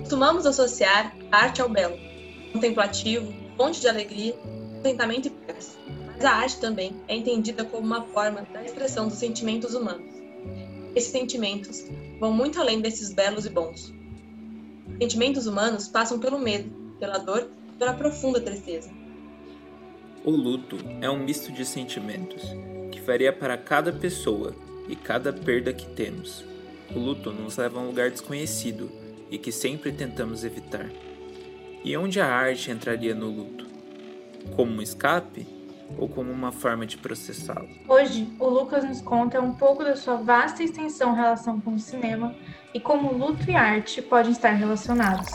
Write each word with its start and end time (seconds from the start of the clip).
Costumamos 0.00 0.46
associar 0.46 1.14
a 1.30 1.44
arte 1.44 1.60
ao 1.60 1.68
belo, 1.68 1.96
contemplativo, 2.52 3.32
fonte 3.56 3.80
de 3.80 3.88
alegria, 3.88 4.32
contentamento 4.76 5.28
e 5.28 5.30
paz. 5.30 5.78
Mas 6.06 6.24
a 6.24 6.32
arte 6.32 6.60
também 6.60 6.96
é 7.06 7.16
entendida 7.16 7.64
como 7.64 7.86
uma 7.86 8.02
forma 8.06 8.46
da 8.52 8.64
expressão 8.64 9.08
dos 9.08 9.18
sentimentos 9.18 9.74
humanos. 9.74 10.12
Esses 10.94 11.12
sentimentos 11.12 11.84
vão 12.18 12.32
muito 12.32 12.60
além 12.60 12.80
desses 12.80 13.12
belos 13.12 13.46
e 13.46 13.50
bons. 13.50 13.92
Os 14.88 14.98
sentimentos 14.98 15.46
humanos 15.46 15.88
passam 15.88 16.18
pelo 16.18 16.38
medo, 16.38 16.70
pela 16.98 17.18
dor 17.18 17.48
e 17.68 17.78
pela 17.78 17.92
profunda 17.92 18.40
tristeza. 18.40 18.90
O 20.24 20.30
luto 20.30 20.76
é 21.00 21.08
um 21.08 21.18
misto 21.18 21.52
de 21.52 21.64
sentimentos 21.64 22.42
que 22.90 23.00
varia 23.00 23.32
para 23.32 23.56
cada 23.56 23.92
pessoa 23.92 24.54
e 24.88 24.96
cada 24.96 25.32
perda 25.32 25.72
que 25.72 25.86
temos. 25.86 26.44
O 26.94 26.98
luto 26.98 27.30
nos 27.30 27.58
leva 27.58 27.78
a 27.78 27.82
um 27.82 27.88
lugar 27.88 28.10
desconhecido 28.10 28.90
e 29.30 29.36
que 29.36 29.52
sempre 29.52 29.92
tentamos 29.92 30.42
evitar. 30.42 30.86
E 31.84 31.94
onde 31.96 32.20
a 32.20 32.26
arte 32.26 32.70
entraria 32.70 33.14
no 33.14 33.28
luto? 33.28 33.66
Como 34.56 34.72
um 34.72 34.82
escape 34.82 35.46
ou 35.98 36.08
como 36.08 36.32
uma 36.32 36.50
forma 36.50 36.86
de 36.86 36.96
processá-lo? 36.96 37.68
Hoje, 37.86 38.26
o 38.38 38.48
Lucas 38.48 38.84
nos 38.84 39.02
conta 39.02 39.38
um 39.40 39.52
pouco 39.54 39.84
da 39.84 39.96
sua 39.96 40.16
vasta 40.16 40.62
extensão 40.62 41.12
em 41.12 41.16
relação 41.16 41.60
com 41.60 41.74
o 41.74 41.78
cinema 41.78 42.34
e 42.72 42.80
como 42.80 43.12
luto 43.12 43.50
e 43.50 43.54
arte 43.54 44.00
podem 44.00 44.32
estar 44.32 44.52
relacionados. 44.52 45.28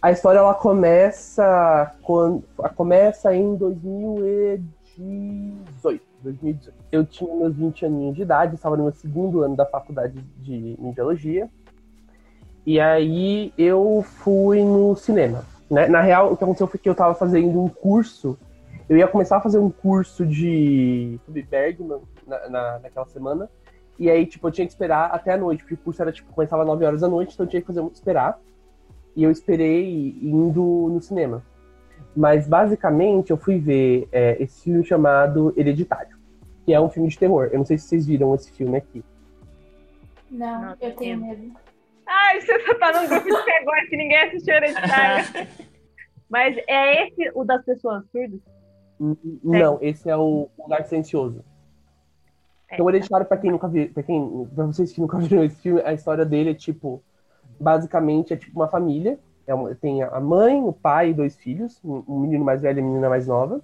A 0.00 0.12
história 0.12 0.40
ela 0.40 0.54
começa 0.54 1.96
quando 2.02 2.44
começa 2.76 3.34
em 3.34 3.56
2018. 3.56 6.13
2018. 6.24 6.74
Eu 6.90 7.04
tinha 7.04 7.34
meus 7.34 7.54
20 7.54 7.86
aninhos 7.86 8.16
de 8.16 8.22
idade, 8.22 8.54
estava 8.54 8.76
no 8.76 8.84
meu 8.84 8.92
segundo 8.92 9.42
ano 9.42 9.56
da 9.56 9.66
faculdade 9.66 10.20
de 10.38 10.76
biologia. 10.78 11.48
E 12.66 12.80
aí 12.80 13.52
eu 13.58 14.04
fui 14.04 14.62
no 14.62 14.96
cinema. 14.96 15.44
Né? 15.70 15.86
Na 15.86 16.00
real, 16.00 16.32
o 16.32 16.36
que 16.36 16.44
aconteceu 16.44 16.66
foi 16.66 16.80
que 16.80 16.88
eu 16.88 16.92
estava 16.92 17.14
fazendo 17.14 17.62
um 17.62 17.68
curso. 17.68 18.38
Eu 18.88 18.96
ia 18.96 19.06
começar 19.06 19.36
a 19.36 19.40
fazer 19.40 19.58
um 19.58 19.70
curso 19.70 20.26
de 20.26 21.18
Bergman 21.50 22.00
na, 22.26 22.48
na, 22.48 22.78
naquela 22.80 23.06
semana. 23.06 23.48
E 23.98 24.10
aí, 24.10 24.26
tipo, 24.26 24.48
eu 24.48 24.52
tinha 24.52 24.66
que 24.66 24.72
esperar 24.72 25.10
até 25.10 25.32
a 25.32 25.36
noite, 25.36 25.62
porque 25.62 25.74
o 25.74 25.78
curso 25.78 26.02
era, 26.02 26.10
tipo, 26.10 26.32
começava 26.32 26.62
às 26.62 26.68
9 26.68 26.84
horas 26.84 27.00
da 27.00 27.08
noite, 27.08 27.34
então 27.34 27.46
eu 27.46 27.50
tinha 27.50 27.60
que 27.60 27.66
fazer, 27.66 27.84
esperar 27.92 28.40
e 29.16 29.22
eu 29.22 29.30
esperei 29.30 30.18
indo 30.20 30.88
no 30.90 31.00
cinema. 31.00 31.42
Mas 32.16 32.46
basicamente 32.46 33.30
eu 33.30 33.36
fui 33.36 33.58
ver 33.58 34.08
é, 34.12 34.40
esse 34.42 34.64
filme 34.64 34.84
chamado 34.84 35.52
Hereditário, 35.56 36.13
que 36.64 36.72
é 36.72 36.80
um 36.80 36.88
filme 36.88 37.08
de 37.08 37.18
terror. 37.18 37.50
Eu 37.52 37.58
não 37.58 37.66
sei 37.66 37.78
se 37.78 37.88
vocês 37.88 38.06
viram 38.06 38.34
esse 38.34 38.50
filme 38.50 38.76
aqui. 38.76 39.04
Não, 40.30 40.62
não 40.62 40.76
eu 40.80 40.94
tenho 40.96 41.18
medo. 41.18 41.52
Ai, 42.06 42.40
você 42.40 42.60
só 42.66 42.74
tá 42.74 42.92
num 42.92 43.08
grupo 43.08 43.24
de 43.24 43.44
vergonha 43.44 43.86
que 43.88 43.96
ninguém 43.96 44.18
assistiu 44.18 44.54
Hereditário. 44.54 45.48
Mas 46.28 46.56
é 46.66 47.06
esse 47.06 47.30
o 47.34 47.44
das 47.44 47.64
pessoas 47.64 48.04
surdas? 48.10 48.40
Não, 49.42 49.78
esse 49.80 50.08
é 50.08 50.16
o 50.16 50.48
Lugar 50.58 50.84
Silencioso. 50.84 51.44
É. 52.68 52.74
Então, 52.74 52.86
o 52.86 52.90
Hereditário, 52.90 53.26
pra 53.26 53.36
quem 53.36 53.50
nunca 53.50 53.68
viu, 53.68 53.88
pra, 53.92 54.02
quem, 54.02 54.48
pra 54.54 54.66
vocês 54.66 54.92
que 54.92 55.00
nunca 55.00 55.18
viram 55.20 55.44
esse 55.44 55.56
filme, 55.56 55.82
a 55.82 55.92
história 55.92 56.24
dele 56.24 56.50
é 56.50 56.54
tipo 56.54 57.02
basicamente 57.60 58.32
é 58.32 58.36
tipo 58.36 58.58
uma 58.58 58.68
família. 58.68 59.18
É 59.46 59.54
uma, 59.54 59.74
tem 59.74 60.02
a 60.02 60.20
mãe, 60.20 60.62
o 60.62 60.72
pai 60.72 61.10
e 61.10 61.14
dois 61.14 61.36
filhos, 61.36 61.78
um 61.84 62.20
menino 62.20 62.44
mais 62.44 62.62
velho 62.62 62.78
e 62.78 62.82
uma 62.82 62.88
menina 62.88 63.08
mais 63.08 63.26
nova. 63.26 63.62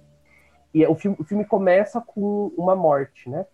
E 0.73 0.83
é, 0.83 0.89
o 0.89 0.95
filme, 0.95 1.17
o 1.19 1.23
filme 1.23 1.45
começa 1.45 2.01
com 2.01 2.51
uma 2.57 2.75
morte, 2.75 3.29
né? 3.29 3.45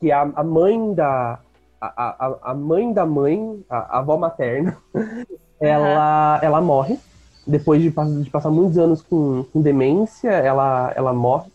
Que 0.00 0.10
a, 0.10 0.22
a 0.22 0.44
mãe 0.44 0.94
da. 0.94 1.38
A, 1.80 2.26
a, 2.26 2.50
a 2.50 2.54
mãe 2.54 2.92
da 2.94 3.04
mãe, 3.04 3.62
a, 3.68 3.98
avó 3.98 4.16
materna, 4.16 4.78
ela, 5.60 6.40
ela 6.42 6.60
morre. 6.60 6.98
Depois 7.46 7.82
de, 7.82 7.90
de 7.90 8.30
passar 8.30 8.50
muitos 8.50 8.78
anos 8.78 9.02
com, 9.02 9.44
com 9.52 9.60
demência, 9.60 10.30
ela, 10.30 10.90
ela 10.96 11.12
morre. 11.12 11.52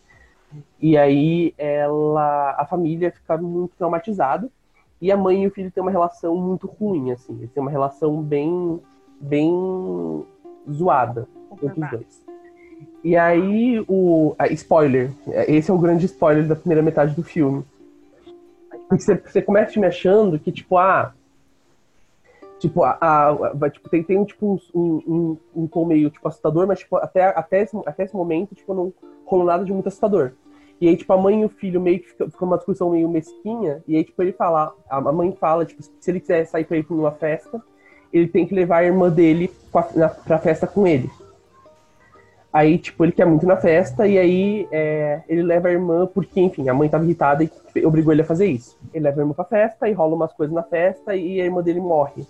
E 0.80 0.96
aí 0.96 1.52
ela, 1.58 2.54
a 2.56 2.64
família 2.64 3.10
fica 3.10 3.36
muito 3.36 3.74
traumatizada. 3.76 4.48
E 5.00 5.10
a 5.10 5.16
mãe 5.16 5.42
e 5.42 5.46
o 5.46 5.50
filho 5.50 5.70
têm 5.70 5.82
uma 5.82 5.90
relação 5.90 6.36
muito 6.36 6.66
ruim, 6.66 7.10
assim. 7.10 7.36
Eles 7.38 7.50
têm 7.50 7.60
uma 7.60 7.70
relação 7.70 8.22
bem, 8.22 8.80
bem 9.20 10.24
zoada 10.70 11.26
entre 11.62 11.82
os 11.82 11.90
dois. 11.90 12.29
E 13.02 13.16
aí, 13.16 13.82
o. 13.88 14.34
Ah, 14.38 14.48
spoiler. 14.48 15.10
Esse 15.48 15.70
é 15.70 15.74
o 15.74 15.78
grande 15.78 16.06
spoiler 16.06 16.46
da 16.46 16.56
primeira 16.56 16.82
metade 16.82 17.14
do 17.14 17.22
filme. 17.22 17.64
Você, 18.90 19.14
você 19.14 19.40
começa 19.40 19.78
me 19.80 19.86
achando 19.86 20.38
que, 20.38 20.52
tipo, 20.52 20.76
ah. 20.76 21.12
Tipo, 22.58 22.84
a, 22.84 22.98
a, 23.00 23.70
tipo 23.70 23.88
tem, 23.88 24.02
tem 24.02 24.22
tipo, 24.22 24.60
um, 24.74 25.02
um, 25.06 25.36
um 25.62 25.66
tom 25.66 25.86
meio 25.86 26.10
tipo, 26.10 26.28
assustador, 26.28 26.66
mas 26.66 26.80
tipo, 26.80 26.96
até, 26.96 27.24
até, 27.24 27.62
esse, 27.62 27.74
até 27.86 28.04
esse 28.04 28.14
momento 28.14 28.54
tipo, 28.54 28.74
não 28.74 28.92
rolou 29.24 29.46
nada 29.46 29.64
de 29.64 29.72
muito 29.72 29.86
assustador. 29.86 30.32
E 30.78 30.88
aí, 30.88 30.96
tipo, 30.96 31.12
a 31.12 31.16
mãe 31.16 31.42
e 31.42 31.44
o 31.44 31.48
filho 31.48 31.80
meio 31.80 32.00
que 32.00 32.08
fica, 32.08 32.30
fica 32.30 32.44
uma 32.44 32.56
discussão 32.56 32.90
meio 32.90 33.08
mesquinha. 33.08 33.82
E 33.86 33.96
aí, 33.96 34.04
tipo, 34.04 34.22
ele 34.22 34.32
fala, 34.32 34.74
a 34.88 35.00
mãe 35.00 35.30
fala, 35.38 35.64
tipo, 35.64 35.82
se 35.82 36.10
ele 36.10 36.20
quiser 36.20 36.46
sair 36.46 36.64
pra 36.64 36.78
ir 36.78 36.84
pra 36.84 36.96
uma 36.96 37.12
festa, 37.12 37.62
ele 38.12 38.26
tem 38.26 38.46
que 38.46 38.54
levar 38.54 38.78
a 38.78 38.84
irmã 38.84 39.10
dele 39.10 39.50
pra, 39.70 39.88
na, 39.94 40.08
pra 40.08 40.38
festa 40.38 40.66
com 40.66 40.86
ele. 40.86 41.10
Aí, 42.52 42.78
tipo, 42.78 43.04
ele 43.04 43.12
quer 43.12 43.26
muito 43.26 43.46
na 43.46 43.56
festa, 43.56 44.06
e 44.06 44.18
aí 44.18 44.68
é, 44.72 45.22
ele 45.28 45.42
leva 45.42 45.68
a 45.68 45.72
irmã, 45.72 46.06
porque, 46.06 46.40
enfim, 46.40 46.68
a 46.68 46.74
mãe 46.74 46.88
tava 46.88 47.04
irritada 47.04 47.44
e 47.44 47.50
obrigou 47.86 48.12
ele 48.12 48.22
a 48.22 48.24
fazer 48.24 48.46
isso. 48.46 48.76
Ele 48.92 49.04
leva 49.04 49.20
a 49.20 49.22
irmã 49.22 49.32
pra 49.32 49.44
festa, 49.44 49.88
e 49.88 49.92
rola 49.92 50.16
umas 50.16 50.32
coisas 50.32 50.54
na 50.54 50.62
festa, 50.62 51.14
e 51.14 51.40
a 51.40 51.44
irmã 51.44 51.62
dele 51.62 51.80
morre. 51.80 52.26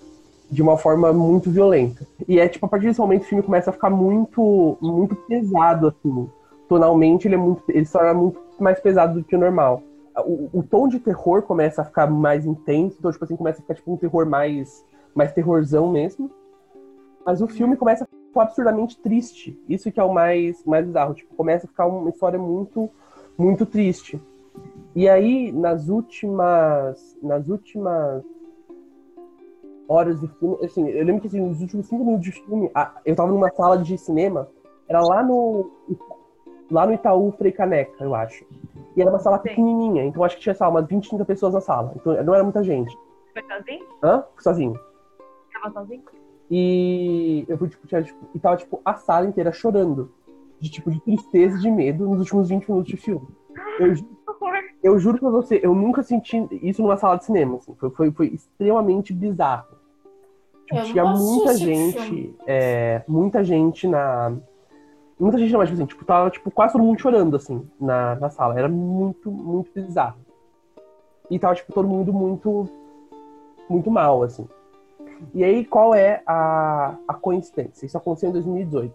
De 0.51 0.61
uma 0.61 0.77
forma 0.77 1.13
muito 1.13 1.51
violenta. 1.51 2.07
E 2.29 2.39
é, 2.39 2.49
tipo, 2.49 2.67
a 2.67 2.69
partir 2.69 2.87
desse 2.87 3.01
momento 3.01 3.23
o 3.23 3.27
filme 3.27 3.43
começa 3.43 3.71
a 3.71 3.73
ficar 3.73 3.89
muito, 3.89 4.77
muito 4.81 5.15
pesado, 5.15 5.89
assim 5.89 6.29
tonalmente 6.71 7.27
ele 7.27 7.35
é 7.35 7.39
muito, 7.39 7.65
ele 7.69 7.85
se 7.85 7.93
torna 7.93 8.15
muito 8.15 8.39
mais 8.61 8.79
pesado 8.79 9.15
do 9.15 9.25
que 9.25 9.35
o 9.35 9.39
normal. 9.39 9.83
O, 10.19 10.61
o, 10.61 10.63
tom 10.63 10.87
de 10.87 11.01
terror 11.01 11.43
começa 11.43 11.83
a 11.83 11.85
ficar 11.85 12.07
mais 12.07 12.47
intenso, 12.47 12.95
então 12.97 13.11
tipo 13.11 13.25
assim 13.25 13.35
começa 13.35 13.59
a 13.59 13.63
ficar 13.63 13.75
tipo 13.75 13.93
um 13.93 13.97
terror 13.97 14.25
mais 14.25 14.85
mais 15.13 15.33
terrorzão 15.33 15.91
mesmo. 15.91 16.31
Mas 17.27 17.43
o 17.43 17.49
filme 17.49 17.77
começa 17.77 18.07
absurdamente 18.39 18.99
triste. 18.99 19.59
Isso 19.69 19.91
que 19.91 19.99
é 19.99 20.05
o 20.05 20.13
mais 20.13 20.63
mais 20.65 20.87
bizarro, 20.87 21.15
tipo, 21.15 21.35
começa 21.35 21.67
a 21.67 21.69
ficar 21.69 21.87
uma 21.87 22.11
história 22.11 22.39
muito 22.39 22.91
muito 23.37 23.65
triste. 23.65 24.21
E 24.95 25.09
aí 25.09 25.51
nas 25.51 25.89
últimas 25.89 27.19
nas 27.23 27.49
últimas 27.49 28.23
horas 29.89 30.21
do 30.21 30.29
filme, 30.29 30.65
assim, 30.65 30.89
eu 30.89 31.05
lembro 31.05 31.21
que 31.21 31.27
assim, 31.27 31.41
nos 31.41 31.61
últimos 31.61 31.87
cinco 31.87 32.05
minutos 32.05 32.27
de 32.27 32.33
filme, 32.33 32.71
eu 33.05 33.17
tava 33.17 33.33
numa 33.33 33.51
sala 33.51 33.77
de 33.77 33.99
cinema, 33.99 34.49
era 34.89 35.01
lá 35.01 35.23
no 35.23 35.69
lá 36.71 36.87
no 36.87 36.93
Itaú 36.93 37.33
Frei 37.33 37.51
Caneca, 37.51 38.05
eu 38.05 38.15
acho. 38.15 38.45
E 38.97 39.01
era 39.01 39.11
uma 39.11 39.19
sala 39.19 39.39
Sim. 39.39 39.49
pequenininha, 39.49 40.05
então 40.05 40.23
acho 40.23 40.37
que 40.37 40.43
tinha, 40.43 40.55
sala 40.55 40.71
umas 40.71 40.87
20, 40.87 41.09
30 41.09 41.25
pessoas 41.25 41.55
na 41.55 41.61
sala. 41.61 41.93
Então 41.97 42.23
não 42.23 42.35
era 42.35 42.45
muita 42.45 42.63
gente. 42.63 42.97
Foi 43.33 43.43
sozinho? 43.43 43.87
Hã? 44.03 44.25
Sozinho. 44.39 44.81
Tava 45.53 45.73
sozinho? 45.73 46.03
E 46.51 47.45
eu 47.49 47.57
fui, 47.57 47.69
tipo, 47.69 47.87
tinha, 47.87 48.03
tipo, 48.03 48.19
e 48.35 48.39
tava, 48.39 48.57
tipo, 48.57 48.81
a 48.85 48.95
sala 48.95 49.27
inteira 49.27 49.53
chorando. 49.53 50.13
De, 50.59 50.71
tipo, 50.71 50.91
de 50.91 51.01
tristeza 51.01 51.57
e 51.57 51.61
de 51.61 51.71
medo 51.71 52.07
nos 52.07 52.19
últimos 52.19 52.49
20 52.51 52.69
minutos 52.69 52.91
de 52.91 52.97
filme. 52.99 53.27
Eu, 53.79 53.95
eu 54.83 54.99
juro 54.99 55.19
pra 55.19 55.31
você, 55.31 55.59
eu 55.63 55.75
nunca 55.75 56.03
senti 56.03 56.47
isso 56.63 56.83
numa 56.83 56.99
sala 56.99 57.17
de 57.17 57.25
cinema, 57.25 57.57
assim. 57.57 57.75
Foi, 57.77 57.91
foi, 57.91 58.11
foi 58.11 58.27
extremamente 58.29 59.13
bizarro. 59.13 59.79
Tipo, 60.67 60.83
tinha 60.85 61.05
muita 61.05 61.57
gente, 61.57 62.35
é, 62.47 63.03
muita 63.09 63.43
gente 63.43 63.89
na, 63.89 64.37
Muita 65.21 65.37
gente 65.37 65.53
não, 65.53 65.59
mas, 65.59 65.69
tipo 65.69 65.83
assim, 65.83 65.87
tipo, 65.87 66.05
tava 66.07 66.31
tipo, 66.31 66.51
quase 66.51 66.73
todo 66.73 66.83
mundo 66.83 66.99
chorando, 66.99 67.37
assim, 67.37 67.69
na, 67.79 68.15
na 68.15 68.31
sala. 68.31 68.59
Era 68.59 68.69
muito, 68.71 69.31
muito 69.31 69.71
bizarro. 69.75 70.17
E 71.31 71.39
tava, 71.39 71.55
tipo, 71.55 71.71
todo 71.75 71.87
mundo 71.87 72.11
muito, 72.11 72.67
muito 73.69 73.91
mal, 73.91 74.23
assim. 74.23 74.49
E 75.35 75.45
aí, 75.45 75.65
qual 75.65 75.95
é 75.95 76.23
a, 76.27 76.95
a 77.07 77.15
coincidência? 77.15 77.87
Isso 77.87 77.97
aconteceu 77.97 78.31
em 78.31 78.33
2018. 78.33 78.95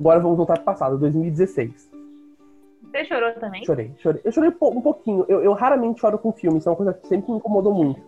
Agora 0.00 0.20
vamos 0.20 0.36
voltar 0.36 0.54
pro 0.54 0.64
passado, 0.64 0.98
2016. 0.98 1.90
Você 2.90 3.04
chorou 3.04 3.32
também? 3.34 3.64
Chorei, 3.64 3.92
chorei. 3.98 4.20
Eu 4.24 4.32
chorei 4.32 4.50
um 4.50 4.80
pouquinho. 4.80 5.24
Eu, 5.28 5.42
eu 5.42 5.52
raramente 5.52 6.00
choro 6.00 6.18
com 6.18 6.32
filme, 6.32 6.58
isso 6.58 6.68
é 6.68 6.72
uma 6.72 6.76
coisa 6.76 6.92
que 6.92 7.06
sempre 7.06 7.30
me 7.30 7.38
incomodou 7.38 7.72
muito. 7.72 8.00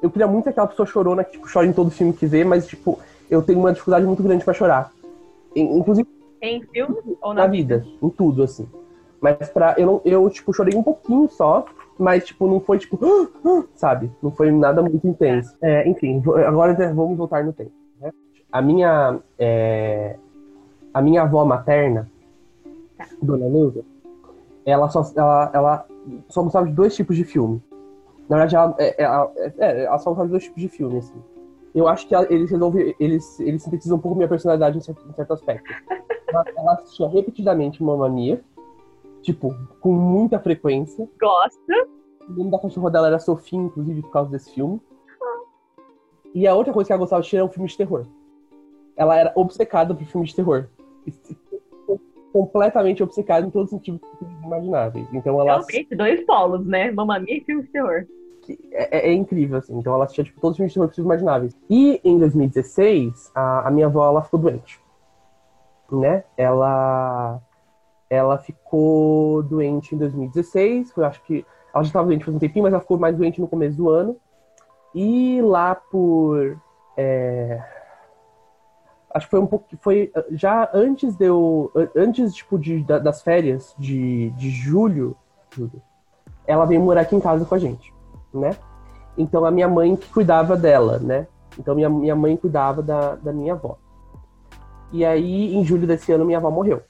Eu 0.00 0.10
queria 0.10 0.26
muito 0.26 0.48
aquela 0.48 0.66
pessoa 0.66 0.86
chorona 0.86 1.24
que, 1.24 1.32
tipo, 1.32 1.46
chora 1.52 1.66
em 1.66 1.72
todo 1.72 1.90
filme 1.90 2.12
que 2.12 2.26
vê, 2.26 2.42
mas, 2.44 2.66
tipo, 2.66 2.98
eu 3.30 3.42
tenho 3.42 3.58
uma 3.58 3.72
dificuldade 3.72 4.06
muito 4.06 4.22
grande 4.22 4.44
para 4.44 4.54
chorar. 4.54 4.92
Inclusive, 5.54 6.08
em 6.40 6.62
filme 6.62 6.96
ou 7.20 7.34
na, 7.34 7.42
na 7.42 7.46
vida? 7.46 7.78
vida? 7.78 7.90
Em 8.02 8.08
tudo, 8.08 8.42
assim. 8.42 8.66
Mas 9.20 9.50
pra. 9.50 9.74
Eu, 9.76 10.00
eu, 10.04 10.30
tipo, 10.30 10.54
chorei 10.54 10.74
um 10.74 10.82
pouquinho 10.82 11.28
só, 11.28 11.66
mas, 12.00 12.24
tipo, 12.24 12.48
não 12.48 12.60
foi, 12.60 12.78
tipo, 12.78 12.98
sabe? 13.74 14.10
Não 14.22 14.30
foi 14.30 14.50
nada 14.50 14.82
muito 14.82 15.06
intenso. 15.06 15.54
É, 15.60 15.88
enfim, 15.88 16.22
agora 16.46 16.74
vamos 16.94 17.16
voltar 17.16 17.44
no 17.44 17.52
tempo. 17.52 17.72
Né? 18.00 18.10
A 18.50 18.62
minha. 18.62 19.20
É, 19.38 20.16
a 20.92 21.00
minha 21.00 21.22
avó 21.22 21.44
materna, 21.44 22.10
tá. 22.98 23.06
Dona 23.22 23.48
Neuza, 23.48 23.84
ela 24.64 24.88
só, 24.88 25.08
ela, 25.14 25.50
ela 25.54 25.86
só 26.28 26.42
gostava 26.42 26.66
de 26.66 26.72
dois 26.72 26.96
tipos 26.96 27.16
de 27.16 27.24
filme. 27.24 27.62
Na 28.28 28.38
verdade, 28.38 28.56
ela, 28.56 28.74
é, 28.78 29.02
ela, 29.02 29.32
é, 29.36 29.84
ela 29.84 29.98
só 29.98 30.10
gostava 30.10 30.26
de 30.26 30.32
dois 30.32 30.44
tipos 30.44 30.62
de 30.62 30.68
filme, 30.68 30.98
assim. 30.98 31.22
Eu 31.74 31.86
acho 31.86 32.08
que 32.08 32.14
eles 32.14 32.50
resolvem, 32.50 32.94
eles, 32.98 33.38
eles 33.38 33.62
sintetizam 33.62 33.96
um 33.98 34.00
pouco 34.00 34.16
minha 34.16 34.28
personalidade 34.28 34.78
em 34.78 34.80
certo, 34.80 35.06
em 35.08 35.12
certo 35.12 35.32
aspecto. 35.32 35.72
Ela, 36.32 36.44
ela 36.56 36.72
assistia 36.74 37.08
repetidamente 37.08 37.82
Mamma 37.82 38.08
Mia, 38.08 38.40
tipo, 39.22 39.54
com 39.80 39.92
muita 39.92 40.38
frequência. 40.38 41.08
Gosta. 41.20 41.88
O 42.28 42.32
nome 42.32 42.50
da 42.50 42.58
cachorra 42.58 42.90
dela 42.90 43.06
era 43.08 43.18
Sofia, 43.18 43.58
inclusive, 43.58 44.02
por 44.02 44.10
causa 44.10 44.30
desse 44.30 44.52
filme. 44.52 44.80
E 46.34 46.46
a 46.46 46.54
outra 46.54 46.72
coisa 46.72 46.86
que 46.86 46.92
ela 46.92 47.00
gostava 47.00 47.20
de 47.20 47.24
assistir 47.24 47.36
era 47.36 47.44
um 47.44 47.48
filme 47.48 47.68
de 47.68 47.76
terror. 47.76 48.06
Ela 48.96 49.16
era 49.16 49.32
obcecada 49.34 49.94
por 49.94 50.04
filmes 50.04 50.30
de 50.30 50.36
terror. 50.36 50.68
Completamente 52.32 53.02
obcecada 53.02 53.44
em 53.46 53.50
todos 53.50 53.72
os 53.72 53.78
sentidos 53.78 54.00
imagináveis. 54.44 55.08
Então 55.12 55.40
ela. 55.40 55.56
Realmente, 55.58 55.96
dois 55.96 56.24
polos, 56.24 56.64
né? 56.64 56.92
Mamamia 56.92 57.38
e 57.38 57.40
filme 57.40 57.62
de 57.62 57.68
terror. 57.70 58.06
É, 58.70 58.98
é, 58.98 59.10
é, 59.10 59.12
incrível, 59.12 59.58
assim. 59.58 59.76
Então 59.76 59.94
ela 59.94 60.04
assistia 60.04 60.24
tipo, 60.24 60.40
todos 60.40 60.52
os 60.52 60.56
filmes 60.56 60.72
de 60.72 60.74
terror 60.74 60.88
possíveis 60.88 61.06
imagináveis. 61.06 61.56
E 61.68 62.00
em 62.04 62.18
2016, 62.18 63.32
a, 63.34 63.68
a 63.68 63.70
minha 63.70 63.86
avó 63.86 64.08
ela 64.08 64.22
ficou 64.22 64.38
doente. 64.38 64.80
Né? 65.90 66.22
Ela. 66.36 67.40
Ela 68.10 68.36
ficou 68.38 69.40
doente 69.44 69.94
em 69.94 69.98
2016. 69.98 70.92
Eu 70.96 71.04
acho 71.04 71.22
que. 71.22 71.46
Ela 71.72 71.84
já 71.84 71.88
estava 71.88 72.08
doente 72.08 72.24
faz 72.24 72.36
um 72.36 72.40
tempinho, 72.40 72.64
mas 72.64 72.72
ela 72.72 72.82
ficou 72.82 72.98
mais 72.98 73.16
doente 73.16 73.40
no 73.40 73.46
começo 73.46 73.76
do 73.76 73.88
ano. 73.88 74.16
E 74.92 75.40
lá 75.40 75.76
por. 75.76 76.60
É... 76.96 77.62
Acho 79.14 79.26
que 79.26 79.30
foi 79.30 79.40
um 79.40 79.46
pouco. 79.46 79.66
Foi 79.80 80.12
já 80.32 80.68
antes 80.74 81.14
de 81.14 81.26
eu. 81.26 81.70
Antes, 81.96 82.34
tipo, 82.34 82.58
de, 82.58 82.82
das 82.82 83.22
férias 83.22 83.74
de, 83.78 84.30
de 84.30 84.50
julho, 84.50 85.16
julho, 85.48 85.80
ela 86.46 86.64
veio 86.64 86.80
morar 86.80 87.02
aqui 87.02 87.14
em 87.14 87.20
casa 87.20 87.44
com 87.44 87.54
a 87.54 87.58
gente, 87.58 87.94
né? 88.34 88.56
Então 89.16 89.44
a 89.44 89.50
minha 89.50 89.68
mãe 89.68 89.94
que 89.94 90.08
cuidava 90.12 90.56
dela, 90.56 90.98
né? 90.98 91.28
Então 91.58 91.74
minha, 91.74 91.88
minha 91.88 92.16
mãe 92.16 92.36
cuidava 92.36 92.82
da, 92.82 93.14
da 93.14 93.32
minha 93.32 93.52
avó. 93.52 93.78
E 94.92 95.04
aí, 95.04 95.54
em 95.54 95.64
julho 95.64 95.86
desse 95.86 96.10
ano, 96.10 96.24
minha 96.24 96.38
avó 96.38 96.50
morreu. 96.50 96.82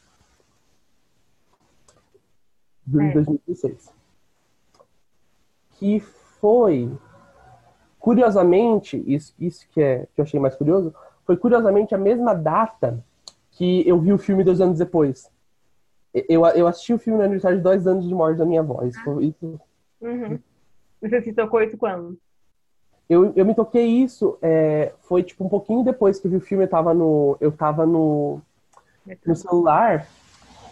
De 2.98 3.00
é. 3.00 3.12
2016. 3.12 3.92
Que 5.78 6.00
foi 6.00 6.90
Curiosamente, 8.00 9.04
isso, 9.06 9.34
isso 9.38 9.68
que, 9.70 9.80
é, 9.80 10.06
que 10.14 10.20
eu 10.20 10.22
achei 10.22 10.40
mais 10.40 10.56
curioso, 10.56 10.92
foi 11.26 11.36
curiosamente 11.36 11.94
a 11.94 11.98
mesma 11.98 12.32
data 12.32 13.04
que 13.52 13.86
eu 13.86 14.00
vi 14.00 14.10
o 14.10 14.18
filme 14.18 14.42
dois 14.42 14.58
anos 14.58 14.78
depois. 14.78 15.30
Eu, 16.12 16.44
eu 16.46 16.66
assisti 16.66 16.94
o 16.94 16.98
filme 16.98 17.18
no 17.18 17.24
aniversário 17.24 17.58
de 17.58 17.62
dois 17.62 17.86
anos 17.86 18.08
de 18.08 18.14
morte 18.14 18.38
da 18.38 18.46
minha 18.46 18.62
avó. 18.62 18.82
Isso, 18.84 19.20
isso... 19.20 19.60
Uhum. 20.00 20.38
Você 21.02 21.20
se 21.20 21.32
tocou 21.34 21.62
isso 21.62 21.76
quando? 21.76 22.18
Eu, 23.06 23.34
eu 23.36 23.44
me 23.44 23.54
toquei 23.54 23.86
isso, 23.86 24.38
é, 24.40 24.94
foi 25.02 25.22
tipo 25.22 25.44
um 25.44 25.48
pouquinho 25.48 25.84
depois 25.84 26.18
que 26.18 26.26
eu 26.26 26.30
vi 26.30 26.36
o 26.38 26.40
filme, 26.40 26.64
eu 26.64 26.68
tava 26.68 26.94
no, 26.94 27.36
eu 27.38 27.52
tava 27.52 27.84
no, 27.84 28.40
no 29.26 29.36
celular, 29.36 30.06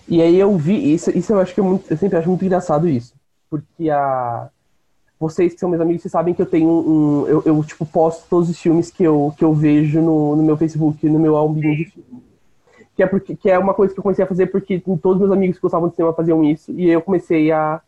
e 0.08 0.22
aí 0.22 0.38
eu 0.38 0.56
vi, 0.56 0.94
isso, 0.94 1.10
isso 1.16 1.32
eu 1.32 1.40
acho 1.40 1.55
que 1.55 1.60
é 1.60 1.62
muito, 1.62 1.90
eu 1.90 1.96
sempre 1.96 2.19
acho 2.19 2.28
muito 2.28 2.44
engraçado 2.44 2.88
isso, 2.88 3.14
porque 3.50 3.90
a, 3.90 4.49
vocês 5.19 5.52
que 5.52 5.60
são 5.60 5.69
meus 5.69 5.82
amigos, 5.82 6.02
vocês 6.02 6.12
sabem 6.12 6.32
que 6.32 6.40
eu 6.40 6.46
tenho 6.46 6.69
um. 6.70 7.26
Eu, 7.26 7.43
eu 7.44 7.64
tipo, 7.64 7.84
posto 7.84 8.28
todos 8.28 8.49
os 8.49 8.58
filmes 8.58 8.90
que 8.90 9.02
eu, 9.02 9.34
que 9.37 9.44
eu 9.44 9.52
vejo 9.52 10.00
no, 10.00 10.37
no 10.37 10.43
meu 10.43 10.56
Facebook, 10.56 11.08
no 11.08 11.19
meu 11.19 11.37
álbum 11.37 11.60
de 11.60 11.84
filme. 11.87 12.22
Que 12.94 13.02
é, 13.02 13.06
porque, 13.06 13.34
que 13.37 13.50
é 13.50 13.58
uma 13.58 13.75
coisa 13.75 13.93
que 13.93 13.99
eu 13.99 14.02
comecei 14.02 14.25
a 14.25 14.28
fazer 14.28 14.46
porque 14.46 14.81
todos 14.81 15.19
meus 15.19 15.32
amigos 15.32 15.56
que 15.56 15.62
gostavam 15.62 15.88
de 15.88 15.96
cinema 15.96 16.14
faziam 16.14 16.43
isso. 16.44 16.72
E 16.72 16.88
eu 16.88 17.02
comecei 17.02 17.50
a, 17.50 17.81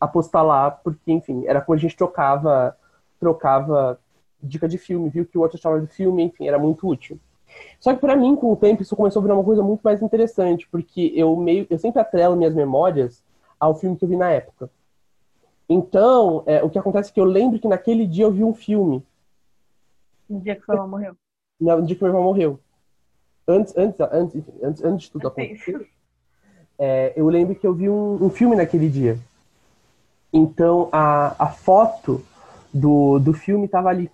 a 0.00 0.06
postar 0.06 0.42
lá, 0.42 0.70
porque, 0.70 1.12
enfim, 1.12 1.44
era 1.46 1.60
como 1.60 1.76
a 1.76 1.80
gente 1.80 1.96
trocava, 1.96 2.76
trocava 3.20 3.98
dica 4.40 4.68
de 4.68 4.78
filme, 4.78 5.10
viu 5.10 5.26
que 5.26 5.36
o 5.36 5.40
outro 5.40 5.58
achava 5.58 5.80
de 5.80 5.88
filme, 5.88 6.22
enfim, 6.22 6.46
era 6.46 6.58
muito 6.58 6.88
útil. 6.88 7.18
Só 7.80 7.94
que 7.94 8.00
para 8.00 8.16
mim, 8.16 8.34
com 8.36 8.52
o 8.52 8.56
tempo, 8.56 8.82
isso 8.82 8.96
começou 8.96 9.20
a 9.20 9.22
virar 9.22 9.34
uma 9.34 9.44
coisa 9.44 9.62
muito 9.62 9.80
mais 9.82 10.02
interessante, 10.02 10.68
porque 10.70 11.12
eu 11.14 11.34
meio, 11.36 11.66
eu 11.70 11.78
sempre 11.78 12.00
atrelo 12.00 12.36
minhas 12.36 12.54
memórias 12.54 13.22
ao 13.58 13.74
filme 13.74 13.96
que 13.96 14.04
eu 14.04 14.08
vi 14.08 14.16
na 14.16 14.30
época. 14.30 14.70
Então, 15.68 16.42
é, 16.46 16.62
o 16.62 16.70
que 16.70 16.78
acontece 16.78 17.10
é 17.10 17.12
que 17.12 17.20
eu 17.20 17.24
lembro 17.24 17.58
que 17.58 17.68
naquele 17.68 18.06
dia 18.06 18.24
eu 18.24 18.32
vi 18.32 18.42
um 18.42 18.54
filme. 18.54 19.04
No 20.28 20.40
dia 20.40 20.56
que 20.56 20.64
sua 20.64 20.74
irmã 20.76 20.86
morreu. 20.86 21.16
No 21.60 21.82
dia 21.82 21.96
que 21.96 22.02
minha 22.02 22.10
irmã 22.10 22.24
morreu. 22.24 22.58
Antes, 23.46 23.76
antes, 23.76 24.00
antes, 24.00 24.42
antes, 24.62 24.84
antes 24.84 25.06
de 25.06 25.12
tudo 25.12 25.28
acontecer, 25.28 25.88
é, 26.78 27.12
eu 27.16 27.28
lembro 27.28 27.54
que 27.54 27.66
eu 27.66 27.74
vi 27.74 27.88
um, 27.88 28.24
um, 28.24 28.30
filme 28.30 28.54
naquele 28.56 28.88
dia. 28.88 29.18
Então, 30.32 30.88
a, 30.92 31.34
a 31.42 31.48
foto 31.48 32.24
do, 32.72 33.18
do 33.18 33.32
filme 33.32 33.66
estava 33.66 33.88
ali. 33.88 34.10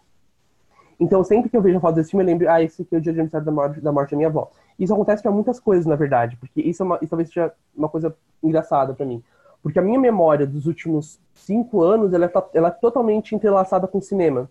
Então, 0.99 1.25
sempre 1.25 1.50
que 1.50 1.56
eu 1.56 1.62
vejo 1.62 1.79
a 1.79 1.81
foto 1.81 1.96
desse 1.96 2.11
filme, 2.11 2.23
eu 2.23 2.26
lembro, 2.26 2.50
ah, 2.50 2.62
esse 2.62 2.82
aqui 2.82 2.94
é 2.94 2.99
o 2.99 3.00
dia 3.00 3.12
de 3.12 3.20
aniversário 3.20 3.44
da 3.44 3.52
morte, 3.52 3.81
da 3.81 3.93
morte 3.93 4.11
da 4.12 4.17
minha 4.17 4.29
avó. 4.29 4.50
Isso 4.79 4.93
acontece 4.93 5.23
para 5.23 5.32
muitas 5.32 5.58
coisas, 5.61 5.87
na 5.87 5.96
verdade, 5.96 6.37
porque 6.37 6.61
isso, 6.61 6.82
é 6.82 6.87
uma, 6.87 6.96
isso 6.96 7.08
talvez 7.08 7.29
seja 7.29 7.52
uma 7.76 7.88
coisa 7.88 8.14
engraçada 8.43 8.94
para 8.94 9.06
mim. 9.06 9.23
Porque 9.62 9.79
a 9.79 9.82
minha 9.82 9.99
memória 9.99 10.46
dos 10.46 10.67
últimos 10.67 11.19
cinco 11.35 11.82
anos, 11.82 12.12
ela 12.12 12.26
é, 12.26 12.32
ela 12.52 12.69
é 12.69 12.70
totalmente 12.70 13.35
entrelaçada 13.35 13.87
com 13.87 13.99
o 13.99 14.02
cinema. 14.02 14.50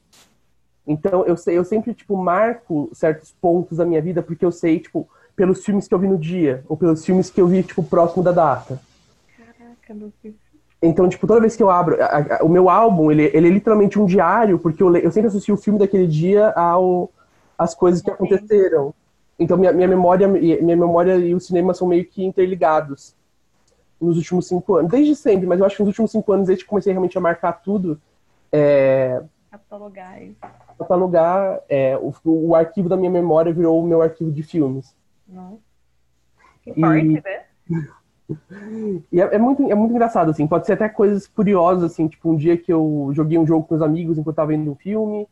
Então, 0.86 1.26
eu, 1.26 1.38
sei, 1.38 1.58
eu 1.58 1.64
sempre, 1.64 1.94
tipo, 1.94 2.18
marco 2.18 2.90
certos 2.94 3.32
pontos 3.32 3.78
da 3.78 3.86
minha 3.86 4.02
vida 4.02 4.22
porque 4.22 4.44
eu 4.44 4.52
sei, 4.52 4.80
tipo, 4.80 5.08
pelos 5.36 5.64
filmes 5.64 5.88
que 5.88 5.94
eu 5.94 6.00
vi 6.00 6.08
no 6.08 6.18
dia, 6.18 6.64
ou 6.68 6.76
pelos 6.76 7.06
filmes 7.06 7.30
que 7.30 7.40
eu 7.40 7.48
vi, 7.48 7.64
tipo, 7.64 7.84
próximo 7.84 8.24
da 8.24 8.32
data. 8.32 8.82
Caraca, 9.38 9.94
meu 9.94 10.12
Deus. 10.22 10.43
Então, 10.86 11.08
tipo, 11.08 11.26
toda 11.26 11.40
vez 11.40 11.56
que 11.56 11.64
eu 11.64 11.70
abro, 11.70 11.96
a, 12.04 12.40
a, 12.40 12.44
o 12.44 12.50
meu 12.50 12.70
álbum, 12.70 13.10
ele, 13.10 13.32
ele 13.34 13.48
é 13.48 13.52
literalmente 13.52 13.98
um 13.98 14.06
diário, 14.06 14.60
porque 14.60 14.84
eu, 14.84 14.94
eu 14.98 15.12
sempre 15.12 15.30
associo 15.30 15.56
o 15.56 15.58
filme 15.58 15.80
daquele 15.80 16.06
dia 16.06 16.50
ao 16.50 17.10
as 17.58 17.74
coisas 17.74 18.02
que 18.02 18.12
aconteceram. 18.12 18.94
Então, 19.40 19.56
minha, 19.56 19.72
minha 19.72 19.88
memória 19.88 20.28
minha 20.28 20.76
memória 20.76 21.16
e 21.16 21.34
o 21.34 21.40
cinema 21.40 21.74
são 21.74 21.88
meio 21.88 22.04
que 22.06 22.26
interligados 22.26 23.16
nos 24.00 24.18
últimos 24.18 24.46
cinco 24.46 24.76
anos. 24.76 24.92
Desde 24.92 25.16
sempre, 25.16 25.48
mas 25.48 25.58
eu 25.58 25.66
acho 25.66 25.78
que 25.78 25.84
nos 25.84 25.88
últimos 25.88 26.12
cinco 26.12 26.34
anos, 26.34 26.48
desde 26.48 26.66
que 26.66 26.70
comecei 26.70 26.92
realmente 26.92 27.18
a 27.18 27.22
marcar 27.22 27.54
tudo. 27.54 27.98
É... 28.52 29.24
Catalogar 29.50 30.22
isso. 30.22 30.40
Catalogar. 30.78 31.62
É, 31.70 31.98
o, 31.98 32.14
o 32.26 32.56
arquivo 32.56 32.90
da 32.90 32.98
minha 32.98 33.10
memória 33.10 33.54
virou 33.54 33.82
o 33.82 33.88
meu 33.88 34.02
arquivo 34.02 34.32
de 34.32 34.44
filmes. 34.44 34.94
Nossa. 35.26 35.60
Que 36.62 36.74
forte, 36.74 37.06
e... 37.06 37.22
né? 37.22 37.46
E 39.12 39.22
é, 39.22 39.36
é, 39.36 39.38
muito, 39.38 39.70
é 39.72 39.76
muito 39.76 39.92
engraçado, 39.92 40.32
assim. 40.32 40.48
Pode 40.48 40.66
ser 40.66 40.74
até 40.74 40.90
coisas 40.90 41.28
curiosas, 41.28 41.92
assim, 41.92 42.08
tipo 42.08 42.30
um 42.30 42.36
dia 42.36 42.58
que 42.58 42.72
eu 42.72 43.12
joguei 43.14 43.38
um 43.38 43.48
jogo 43.48 43.66
com 43.66 43.76
os 43.76 43.82
amigos 43.82 44.18
enquanto 44.18 44.34
eu 44.34 44.38
tava 44.38 44.50
vendo 44.50 44.72
um 44.72 44.76
filme, 44.76 45.28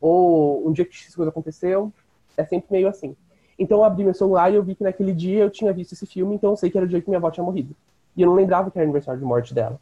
ou 0.00 0.66
um 0.68 0.72
dia 0.72 0.84
que 0.84 0.94
X 0.94 1.14
coisa 1.14 1.30
aconteceu. 1.30 1.92
É 2.36 2.44
sempre 2.44 2.66
meio 2.70 2.88
assim. 2.88 3.16
Então 3.58 3.78
eu 3.78 3.84
abri 3.84 4.04
meu 4.04 4.14
celular 4.14 4.50
e 4.50 4.56
eu 4.56 4.62
vi 4.62 4.74
que 4.74 4.82
naquele 4.82 5.12
dia 5.12 5.44
eu 5.44 5.50
tinha 5.50 5.72
visto 5.72 5.92
esse 5.92 6.06
filme, 6.06 6.34
então 6.34 6.50
eu 6.50 6.56
sei 6.56 6.70
que 6.70 6.76
era 6.76 6.84
o 6.84 6.88
dia 6.88 7.00
que 7.00 7.08
minha 7.08 7.18
avó 7.18 7.30
tinha 7.30 7.44
morrido. 7.44 7.74
E 8.16 8.22
eu 8.22 8.28
não 8.28 8.34
lembrava 8.34 8.70
que 8.70 8.78
era 8.78 8.84
aniversário 8.84 9.20
de 9.20 9.26
morte 9.26 9.54
dela. 9.54 9.80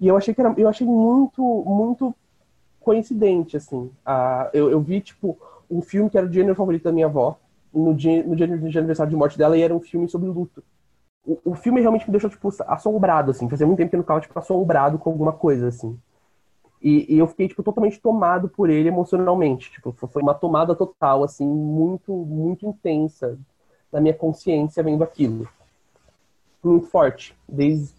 E 0.00 0.06
eu 0.06 0.16
achei 0.16 0.34
que 0.34 0.40
era, 0.40 0.54
eu 0.56 0.68
achei 0.68 0.86
muito, 0.86 1.42
muito 1.66 2.14
coincidente, 2.80 3.56
assim. 3.56 3.90
Ah, 4.04 4.50
eu, 4.52 4.70
eu 4.70 4.80
vi, 4.80 5.00
tipo, 5.00 5.38
um 5.70 5.80
filme 5.80 6.10
que 6.10 6.18
era 6.18 6.26
o 6.26 6.32
gênero 6.32 6.54
favorito 6.54 6.84
da 6.84 6.92
minha 6.92 7.06
avó, 7.06 7.38
no 7.72 7.94
dia, 7.94 8.22
no 8.22 8.36
dia 8.36 8.46
de 8.46 8.78
aniversário 8.78 9.10
de 9.10 9.16
morte 9.16 9.38
dela, 9.38 9.56
e 9.56 9.62
era 9.62 9.74
um 9.74 9.80
filme 9.80 10.08
sobre 10.08 10.28
luto. 10.28 10.62
O, 11.24 11.38
o 11.52 11.54
filme 11.54 11.80
realmente 11.80 12.06
me 12.06 12.12
deixou, 12.12 12.30
tipo, 12.30 12.48
assombrado, 12.66 13.30
assim. 13.30 13.48
Fazia 13.48 13.66
muito 13.66 13.78
tempo 13.78 13.90
que 13.90 13.94
eu 13.94 13.98
não 13.98 14.04
ficava, 14.04 14.20
tipo, 14.20 14.38
assombrado 14.38 14.98
com 14.98 15.10
alguma 15.10 15.32
coisa, 15.32 15.68
assim. 15.68 15.98
E, 16.80 17.14
e, 17.14 17.18
eu 17.18 17.26
fiquei, 17.28 17.48
tipo, 17.48 17.62
totalmente 17.62 18.00
tomado 18.00 18.48
por 18.48 18.68
ele 18.68 18.88
emocionalmente. 18.88 19.70
Tipo, 19.70 19.92
foi 19.92 20.22
uma 20.22 20.34
tomada 20.34 20.74
total, 20.74 21.22
assim, 21.22 21.46
muito, 21.46 22.12
muito 22.12 22.66
intensa 22.66 23.38
na 23.92 24.00
minha 24.00 24.14
consciência 24.14 24.82
vendo 24.82 25.04
aquilo 25.04 25.46
muito 26.68 26.86
forte. 26.86 27.34
Desde. 27.48 27.92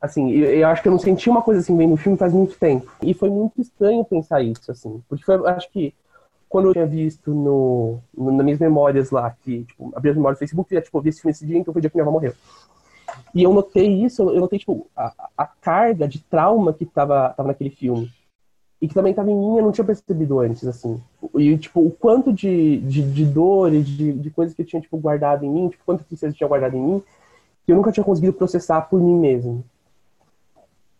Assim, 0.00 0.30
eu, 0.30 0.50
eu, 0.50 0.68
acho 0.68 0.82
que 0.82 0.88
eu 0.88 0.92
não 0.92 0.98
senti 0.98 1.28
uma 1.30 1.42
coisa 1.42 1.60
assim 1.60 1.76
vendo 1.76 1.94
o 1.94 1.96
filme 1.96 2.18
faz 2.18 2.32
muito 2.32 2.58
tempo. 2.58 2.90
E 3.02 3.14
foi 3.14 3.30
muito 3.30 3.60
estranho 3.60 4.04
pensar 4.04 4.42
isso, 4.42 4.70
assim. 4.70 5.02
Porque 5.08 5.24
foi, 5.24 5.36
acho 5.48 5.70
que 5.70 5.94
quando 6.56 6.68
eu 6.68 6.72
tinha 6.72 6.86
visto 6.86 7.34
no, 7.34 7.98
no, 8.16 8.32
nas 8.32 8.44
minhas 8.44 8.58
memórias 8.58 9.10
lá, 9.10 9.30
que, 9.42 9.64
tipo, 9.64 9.92
abri 9.94 10.08
as 10.08 10.16
memórias 10.16 10.38
do 10.38 10.40
Facebook, 10.40 10.74
e, 10.74 10.80
tipo, 10.80 10.96
eu 10.96 11.02
vi 11.02 11.10
esse 11.10 11.20
filme 11.20 11.32
esse 11.32 11.46
dia, 11.46 11.58
então 11.58 11.70
foi 11.70 11.80
o 11.80 11.82
dia 11.82 11.90
que 11.90 11.96
minha 11.96 12.02
avó 12.02 12.10
morreu. 12.10 12.32
E 13.34 13.42
eu 13.42 13.52
notei 13.52 14.02
isso, 14.02 14.22
eu 14.22 14.40
notei, 14.40 14.58
tipo, 14.58 14.86
a, 14.96 15.12
a 15.36 15.46
carga 15.46 16.08
de 16.08 16.18
trauma 16.18 16.72
que 16.72 16.86
tava, 16.86 17.28
tava 17.36 17.48
naquele 17.48 17.68
filme. 17.68 18.10
E 18.80 18.88
que 18.88 18.94
também 18.94 19.12
tava 19.12 19.30
em 19.30 19.36
mim, 19.36 19.58
eu 19.58 19.64
não 19.64 19.70
tinha 19.70 19.84
percebido 19.84 20.40
antes, 20.40 20.66
assim. 20.66 20.98
E, 21.34 21.58
tipo, 21.58 21.80
o 21.80 21.90
quanto 21.90 22.32
de, 22.32 22.78
de, 22.78 23.02
de 23.02 23.26
dor 23.26 23.74
e 23.74 23.82
de, 23.82 24.14
de 24.14 24.30
coisas 24.30 24.54
que 24.54 24.62
eu 24.62 24.66
tinha, 24.66 24.80
tipo, 24.80 24.96
guardado 24.96 25.44
em 25.44 25.50
mim, 25.50 25.68
tipo, 25.68 25.84
quanto 25.84 26.04
tristeza 26.04 26.32
eu 26.32 26.36
tinha 26.38 26.48
guardado 26.48 26.74
em 26.74 26.80
mim, 26.80 27.02
que 27.66 27.72
eu 27.72 27.76
nunca 27.76 27.92
tinha 27.92 28.04
conseguido 28.04 28.32
processar 28.32 28.80
por 28.80 28.98
mim 28.98 29.18
mesmo. 29.18 29.62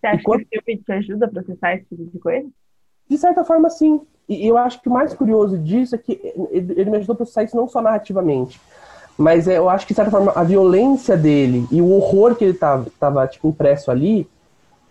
Você 0.00 0.06
acha 0.06 0.22
quando... 0.22 0.44
que 0.44 0.58
o 0.58 0.62
filme 0.62 0.82
te 0.82 0.92
ajuda 0.92 1.24
a 1.24 1.30
processar 1.30 1.76
esse 1.76 1.86
tipo 1.86 2.04
de 2.04 2.18
coisa? 2.18 2.46
De 3.08 3.16
certa 3.18 3.44
forma, 3.44 3.70
sim. 3.70 4.00
E 4.28 4.46
eu 4.46 4.56
acho 4.58 4.80
que 4.82 4.88
o 4.88 4.92
mais 4.92 5.14
curioso 5.14 5.56
disso 5.58 5.94
é 5.94 5.98
que 5.98 6.20
ele 6.50 6.90
me 6.90 6.96
ajudou 6.98 7.14
a 7.14 7.16
processar 7.16 7.44
isso 7.44 7.56
não 7.56 7.68
só 7.68 7.80
narrativamente, 7.80 8.60
Mas 9.16 9.48
é, 9.48 9.58
eu 9.58 9.68
acho 9.68 9.86
que, 9.86 9.92
de 9.92 9.96
certa 9.96 10.10
forma, 10.10 10.32
a 10.34 10.42
violência 10.44 11.16
dele 11.16 11.66
e 11.70 11.80
o 11.80 11.90
horror 11.92 12.34
que 12.36 12.44
ele 12.44 12.54
tava, 12.54 12.86
tava 13.00 13.26
tipo, 13.28 13.48
impresso 13.48 13.90
ali, 13.90 14.28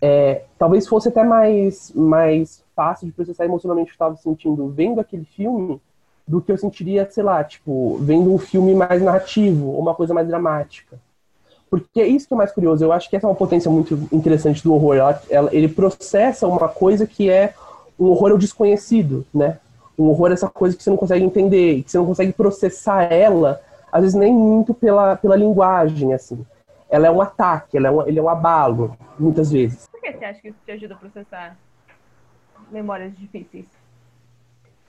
é, 0.01 0.43
talvez 0.57 0.87
fosse 0.87 1.09
até 1.09 1.23
mais, 1.23 1.91
mais 1.95 2.63
fácil 2.75 3.07
de 3.07 3.13
processar 3.13 3.45
emocionalmente 3.45 3.91
o 3.91 3.95
que 3.95 4.01
eu 4.01 4.05
estava 4.07 4.17
sentindo 4.17 4.67
vendo 4.69 4.99
aquele 4.99 5.25
filme 5.25 5.81
do 6.27 6.41
que 6.41 6.51
eu 6.51 6.57
sentiria, 6.57 7.07
sei 7.11 7.23
lá, 7.23 7.43
tipo, 7.43 7.97
vendo 8.01 8.33
um 8.33 8.37
filme 8.39 8.73
mais 8.75 9.01
narrativo 9.01 9.67
ou 9.67 9.79
uma 9.79 9.93
coisa 9.95 10.13
mais 10.13 10.27
dramática. 10.27 10.99
Porque 11.69 12.01
é 12.01 12.07
isso 12.07 12.27
que 12.27 12.33
é 12.33 12.37
mais 12.37 12.51
curioso. 12.51 12.83
Eu 12.83 12.91
acho 12.91 13.09
que 13.09 13.15
essa 13.15 13.27
é 13.27 13.29
uma 13.29 13.35
potência 13.35 13.69
muito 13.69 14.07
interessante 14.11 14.63
do 14.63 14.73
horror. 14.73 14.95
Ela, 14.95 15.21
ela, 15.29 15.49
ele 15.53 15.67
processa 15.67 16.47
uma 16.47 16.69
coisa 16.69 17.05
que 17.05 17.29
é 17.29 17.53
um 17.99 18.07
horror 18.07 18.31
ao 18.31 18.37
desconhecido, 18.37 19.25
né? 19.33 19.59
Um 19.97 20.09
horror 20.09 20.31
é 20.31 20.33
essa 20.33 20.49
coisa 20.49 20.75
que 20.75 20.83
você 20.83 20.89
não 20.89 20.97
consegue 20.97 21.23
entender, 21.23 21.83
que 21.83 21.91
você 21.91 21.97
não 21.97 22.05
consegue 22.05 22.33
processar 22.33 23.03
ela, 23.03 23.61
às 23.91 24.01
vezes 24.01 24.15
nem 24.15 24.33
muito 24.33 24.73
pela, 24.73 25.15
pela 25.15 25.35
linguagem, 25.35 26.13
assim. 26.13 26.45
Ela 26.89 27.07
é 27.07 27.11
um 27.11 27.21
ataque, 27.21 27.77
ela 27.77 27.87
é 27.87 27.91
um, 27.91 28.07
ele 28.07 28.19
é 28.19 28.21
um 28.21 28.29
abalo, 28.29 28.97
muitas 29.17 29.51
vezes. 29.51 29.87
Por 29.89 30.01
que 30.01 30.11
você 30.11 30.25
acha 30.25 30.41
que 30.41 30.49
isso 30.49 30.57
te 30.65 30.71
ajuda 30.71 30.95
a 30.95 30.97
processar 30.97 31.57
memórias 32.71 33.15
difíceis? 33.17 33.65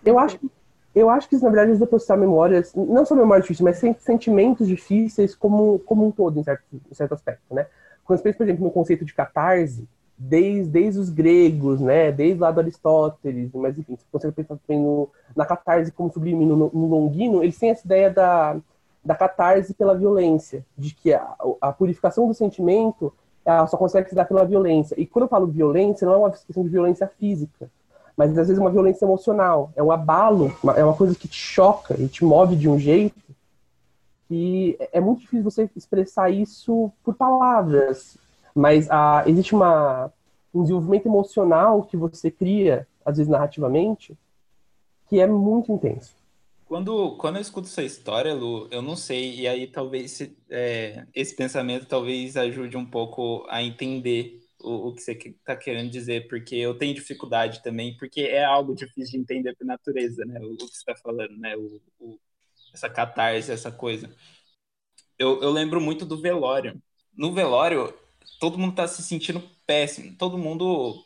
Eu 0.04 0.18
acho 0.18 0.38
que 0.38 0.50
eu 0.96 1.10
acho 1.10 1.28
que 1.28 1.34
isso, 1.34 1.44
na 1.44 1.50
verdade, 1.50 1.72
ajuda 1.72 1.84
a 1.84 1.88
processar 1.88 2.16
memórias, 2.16 2.75
não 2.75 3.04
só 3.04 3.14
memórias 3.14 3.46
difíceis, 3.46 3.82
mas 3.82 3.96
sentimentos 4.02 4.66
difíceis 4.66 5.34
como, 5.34 5.78
como 5.80 6.06
um 6.06 6.10
todo, 6.10 6.40
em 6.40 6.42
certo, 6.42 6.64
em 6.72 6.94
certo 6.94 7.12
aspecto, 7.12 7.54
né? 7.54 7.66
Quando 8.02 8.18
você 8.18 8.22
pensa, 8.22 8.38
por 8.38 8.44
exemplo, 8.44 8.64
no 8.64 8.70
conceito 8.70 9.04
de 9.04 9.12
catarse, 9.12 9.86
desde, 10.18 10.70
desde 10.70 11.00
os 11.00 11.11
gregos, 11.11 11.80
né, 11.80 12.11
desde 12.11 12.40
lá 12.40 12.50
do 12.50 12.61
Aristóteles, 12.61 13.50
mas 13.52 13.78
enfim, 13.78 13.96
se 13.96 14.04
você 14.11 14.32
pensar 14.32 14.58
no, 14.68 15.08
na 15.35 15.44
catarse 15.44 15.92
como 15.92 16.12
sublime 16.12 16.46
no, 16.46 16.56
no 16.56 16.87
Longino, 16.87 17.42
eles 17.42 17.58
têm 17.58 17.70
essa 17.70 17.87
ideia 17.87 18.11
da, 18.11 18.56
da 19.04 19.14
catarse 19.14 19.75
pela 19.75 19.94
violência, 19.94 20.64
de 20.76 20.94
que 20.94 21.12
a, 21.12 21.35
a 21.61 21.73
purificação 21.73 22.26
do 22.26 22.35
sentimento 22.35 23.12
ela 23.44 23.66
só 23.66 23.76
consegue 23.76 24.08
se 24.08 24.14
dar 24.14 24.25
pela 24.25 24.44
violência. 24.44 24.99
E 24.99 25.06
quando 25.06 25.25
eu 25.25 25.28
falo 25.28 25.46
violência, 25.46 26.04
não 26.04 26.14
é 26.14 26.16
uma 26.16 26.30
questão 26.30 26.64
de 26.64 26.68
violência 26.68 27.06
física, 27.06 27.70
mas 28.16 28.30
às 28.30 28.49
vezes 28.49 28.58
é 28.58 28.61
uma 28.61 28.70
violência 28.70 29.04
emocional, 29.04 29.70
é 29.76 29.82
um 29.82 29.92
abalo, 29.92 30.50
é 30.75 30.82
uma 30.82 30.94
coisa 30.94 31.14
que 31.14 31.28
te 31.28 31.37
choca 31.37 31.94
e 32.00 32.08
te 32.08 32.25
move 32.25 32.56
de 32.56 32.68
um 32.68 32.78
jeito 32.78 33.26
que 34.28 34.76
é 34.92 35.00
muito 35.00 35.20
difícil 35.20 35.44
você 35.44 35.70
expressar 35.76 36.30
isso 36.30 36.90
por 37.04 37.14
palavras, 37.14 38.18
mas 38.56 38.90
ah, 38.90 39.22
existe 39.26 39.54
uma, 39.54 40.10
um 40.54 40.62
desenvolvimento 40.62 41.06
emocional 41.06 41.82
que 41.82 41.96
você 41.96 42.30
cria, 42.30 42.88
às 43.04 43.18
vezes 43.18 43.30
narrativamente, 43.30 44.16
que 45.08 45.20
é 45.20 45.26
muito 45.26 45.70
intenso. 45.70 46.16
Quando, 46.64 47.16
quando 47.16 47.36
eu 47.36 47.42
escuto 47.42 47.68
essa 47.68 47.82
história, 47.82 48.34
Lu, 48.34 48.66
eu 48.70 48.80
não 48.80 48.96
sei, 48.96 49.40
e 49.40 49.46
aí 49.46 49.66
talvez 49.66 50.20
é, 50.50 51.06
esse 51.14 51.36
pensamento 51.36 51.86
talvez 51.86 52.36
ajude 52.36 52.76
um 52.76 52.86
pouco 52.86 53.46
a 53.48 53.62
entender 53.62 54.42
o, 54.60 54.88
o 54.88 54.94
que 54.94 55.02
você 55.02 55.12
está 55.12 55.54
querendo 55.54 55.90
dizer, 55.90 56.26
porque 56.26 56.56
eu 56.56 56.76
tenho 56.76 56.94
dificuldade 56.94 57.62
também, 57.62 57.94
porque 57.96 58.22
é 58.22 58.42
algo 58.42 58.75
difícil 58.75 59.12
de 59.12 59.18
entender 59.18 59.54
por 59.54 59.66
natureza, 59.66 60.25
né? 60.25 60.40
O, 60.40 60.54
o 60.54 60.56
que 60.56 60.66
você 60.66 60.90
está 60.90 60.96
falando, 60.96 61.36
né? 61.36 61.54
O, 61.56 61.80
o, 62.00 62.18
essa 62.72 62.88
catarse, 62.88 63.52
essa 63.52 63.70
coisa. 63.70 64.10
Eu, 65.18 65.42
eu 65.42 65.50
lembro 65.50 65.80
muito 65.80 66.04
do 66.04 66.20
velório. 66.20 66.80
No 67.16 67.32
velório, 67.32 67.94
todo 68.40 68.59
mundo 68.59 68.71
está 68.73 68.88
se 68.88 69.02
sentindo 69.02 69.40
péssimo, 69.66 70.16
todo 70.16 70.38
mundo. 70.38 71.04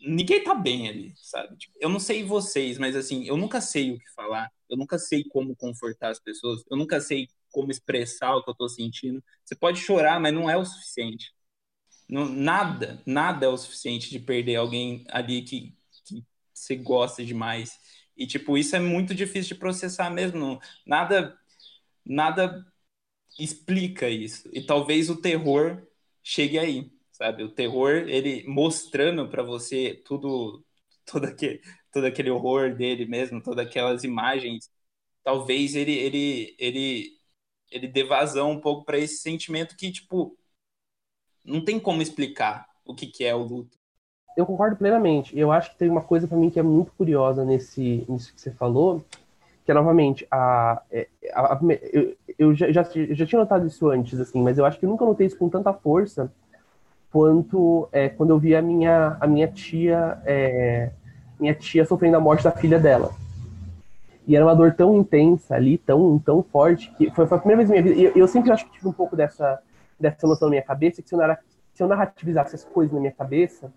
Ninguém 0.00 0.44
tá 0.44 0.54
bem 0.54 0.88
ali, 0.88 1.14
sabe? 1.16 1.56
Tipo, 1.56 1.74
eu 1.80 1.88
não 1.88 2.00
sei 2.00 2.24
vocês, 2.24 2.78
mas 2.78 2.96
assim, 2.96 3.24
eu 3.26 3.36
nunca 3.36 3.60
sei 3.60 3.92
o 3.92 3.98
que 3.98 4.10
falar, 4.14 4.50
eu 4.68 4.76
nunca 4.76 4.98
sei 4.98 5.24
como 5.24 5.56
confortar 5.56 6.10
as 6.10 6.20
pessoas, 6.20 6.62
eu 6.70 6.76
nunca 6.76 7.00
sei 7.00 7.28
como 7.50 7.70
expressar 7.70 8.36
o 8.36 8.44
que 8.44 8.50
eu 8.50 8.54
tô 8.54 8.68
sentindo. 8.68 9.22
Você 9.44 9.54
pode 9.56 9.80
chorar, 9.80 10.20
mas 10.20 10.34
não 10.34 10.50
é 10.50 10.56
o 10.56 10.64
suficiente. 10.64 11.32
Não, 12.08 12.26
nada, 12.28 13.02
nada 13.06 13.46
é 13.46 13.48
o 13.48 13.56
suficiente 13.56 14.10
de 14.10 14.18
perder 14.18 14.56
alguém 14.56 15.04
ali 15.10 15.42
que, 15.42 15.74
que 16.04 16.24
você 16.52 16.76
gosta 16.76 17.24
demais. 17.24 17.78
E, 18.16 18.26
tipo, 18.26 18.58
isso 18.58 18.76
é 18.76 18.80
muito 18.80 19.14
difícil 19.14 19.54
de 19.54 19.60
processar 19.60 20.10
mesmo. 20.10 20.60
Nada, 20.86 21.38
nada 22.04 22.66
explica 23.38 24.08
isso. 24.08 24.48
E 24.52 24.62
talvez 24.64 25.10
o 25.10 25.16
terror 25.20 25.86
chegue 26.24 26.58
aí, 26.58 26.90
sabe? 27.12 27.44
O 27.44 27.50
terror, 27.50 27.92
ele 28.08 28.44
mostrando 28.48 29.28
para 29.28 29.42
você 29.42 30.02
tudo, 30.04 30.64
todo 31.06 31.26
aquele, 31.26 31.60
todo 31.92 32.06
aquele 32.06 32.30
horror 32.30 32.74
dele 32.74 33.06
mesmo, 33.06 33.42
todas 33.42 33.66
aquelas 33.66 34.02
imagens, 34.02 34.70
talvez 35.22 35.76
ele, 35.76 35.92
ele, 35.92 36.56
ele, 36.58 37.12
ele 37.70 37.88
dê 37.88 38.02
vazão 38.02 38.52
um 38.52 38.60
pouco 38.60 38.84
para 38.84 38.98
esse 38.98 39.18
sentimento 39.18 39.76
que, 39.76 39.92
tipo, 39.92 40.36
não 41.44 41.62
tem 41.64 41.78
como 41.78 42.02
explicar 42.02 42.66
o 42.84 42.94
que, 42.94 43.06
que 43.06 43.24
é 43.24 43.34
o 43.34 43.42
luto. 43.42 43.78
Eu 44.36 44.46
concordo 44.46 44.76
plenamente. 44.76 45.38
Eu 45.38 45.52
acho 45.52 45.70
que 45.70 45.78
tem 45.78 45.88
uma 45.88 46.02
coisa 46.02 46.26
para 46.26 46.36
mim 46.36 46.50
que 46.50 46.58
é 46.58 46.62
muito 46.62 46.90
curiosa 46.92 47.44
nesse, 47.44 48.04
nisso 48.08 48.34
que 48.34 48.40
você 48.40 48.50
falou, 48.50 49.04
que 49.64 49.70
é 49.70 49.74
novamente 49.74 50.26
a, 50.30 50.82
é, 50.90 51.08
a, 51.32 51.54
a 51.54 51.60
eu, 51.92 52.14
eu, 52.38 52.54
já, 52.54 52.70
já, 52.70 52.82
já, 52.82 53.26
tinha 53.26 53.40
notado 53.40 53.66
isso 53.66 53.88
antes, 53.88 54.20
assim, 54.20 54.42
mas 54.42 54.58
eu 54.58 54.66
acho 54.66 54.78
que 54.78 54.86
nunca 54.86 55.04
notei 55.04 55.26
isso 55.26 55.38
com 55.38 55.48
tanta 55.48 55.72
força 55.72 56.30
quanto 57.10 57.88
é, 57.92 58.08
quando 58.08 58.30
eu 58.30 58.38
vi 58.38 58.54
a 58.54 58.60
minha, 58.60 59.16
a 59.20 59.26
minha 59.26 59.48
tia 59.48 60.18
é, 60.26 60.90
minha 61.38 61.54
tia 61.54 61.84
sofrendo 61.84 62.16
a 62.16 62.20
morte 62.20 62.44
da 62.44 62.50
filha 62.50 62.78
dela. 62.78 63.12
E 64.26 64.34
era 64.34 64.44
uma 64.44 64.54
dor 64.54 64.72
tão 64.72 64.96
intensa 64.96 65.54
ali, 65.54 65.76
tão, 65.76 66.18
tão 66.18 66.42
forte, 66.42 66.90
que 66.96 67.10
foi, 67.10 67.26
foi 67.26 67.36
a 67.36 67.40
primeira 67.40 67.58
vez 67.58 67.68
na 67.68 67.74
minha 67.74 67.82
vida. 67.82 68.00
E 68.00 68.04
eu, 68.04 68.12
eu 68.22 68.28
sempre 68.28 68.50
acho 68.50 68.64
que 68.64 68.72
tive 68.72 68.88
um 68.88 68.92
pouco 68.92 69.14
dessa, 69.14 69.60
dessa 70.00 70.26
noção 70.26 70.48
na 70.48 70.52
minha 70.52 70.62
cabeça 70.62 71.02
que 71.02 71.08
se 71.08 71.14
eu, 71.14 71.20
se 71.74 71.82
eu 71.82 71.88
narrativizasse 71.88 72.54
as 72.54 72.64
coisas 72.64 72.92
na 72.92 73.00
minha 73.00 73.12
cabeça 73.12 73.70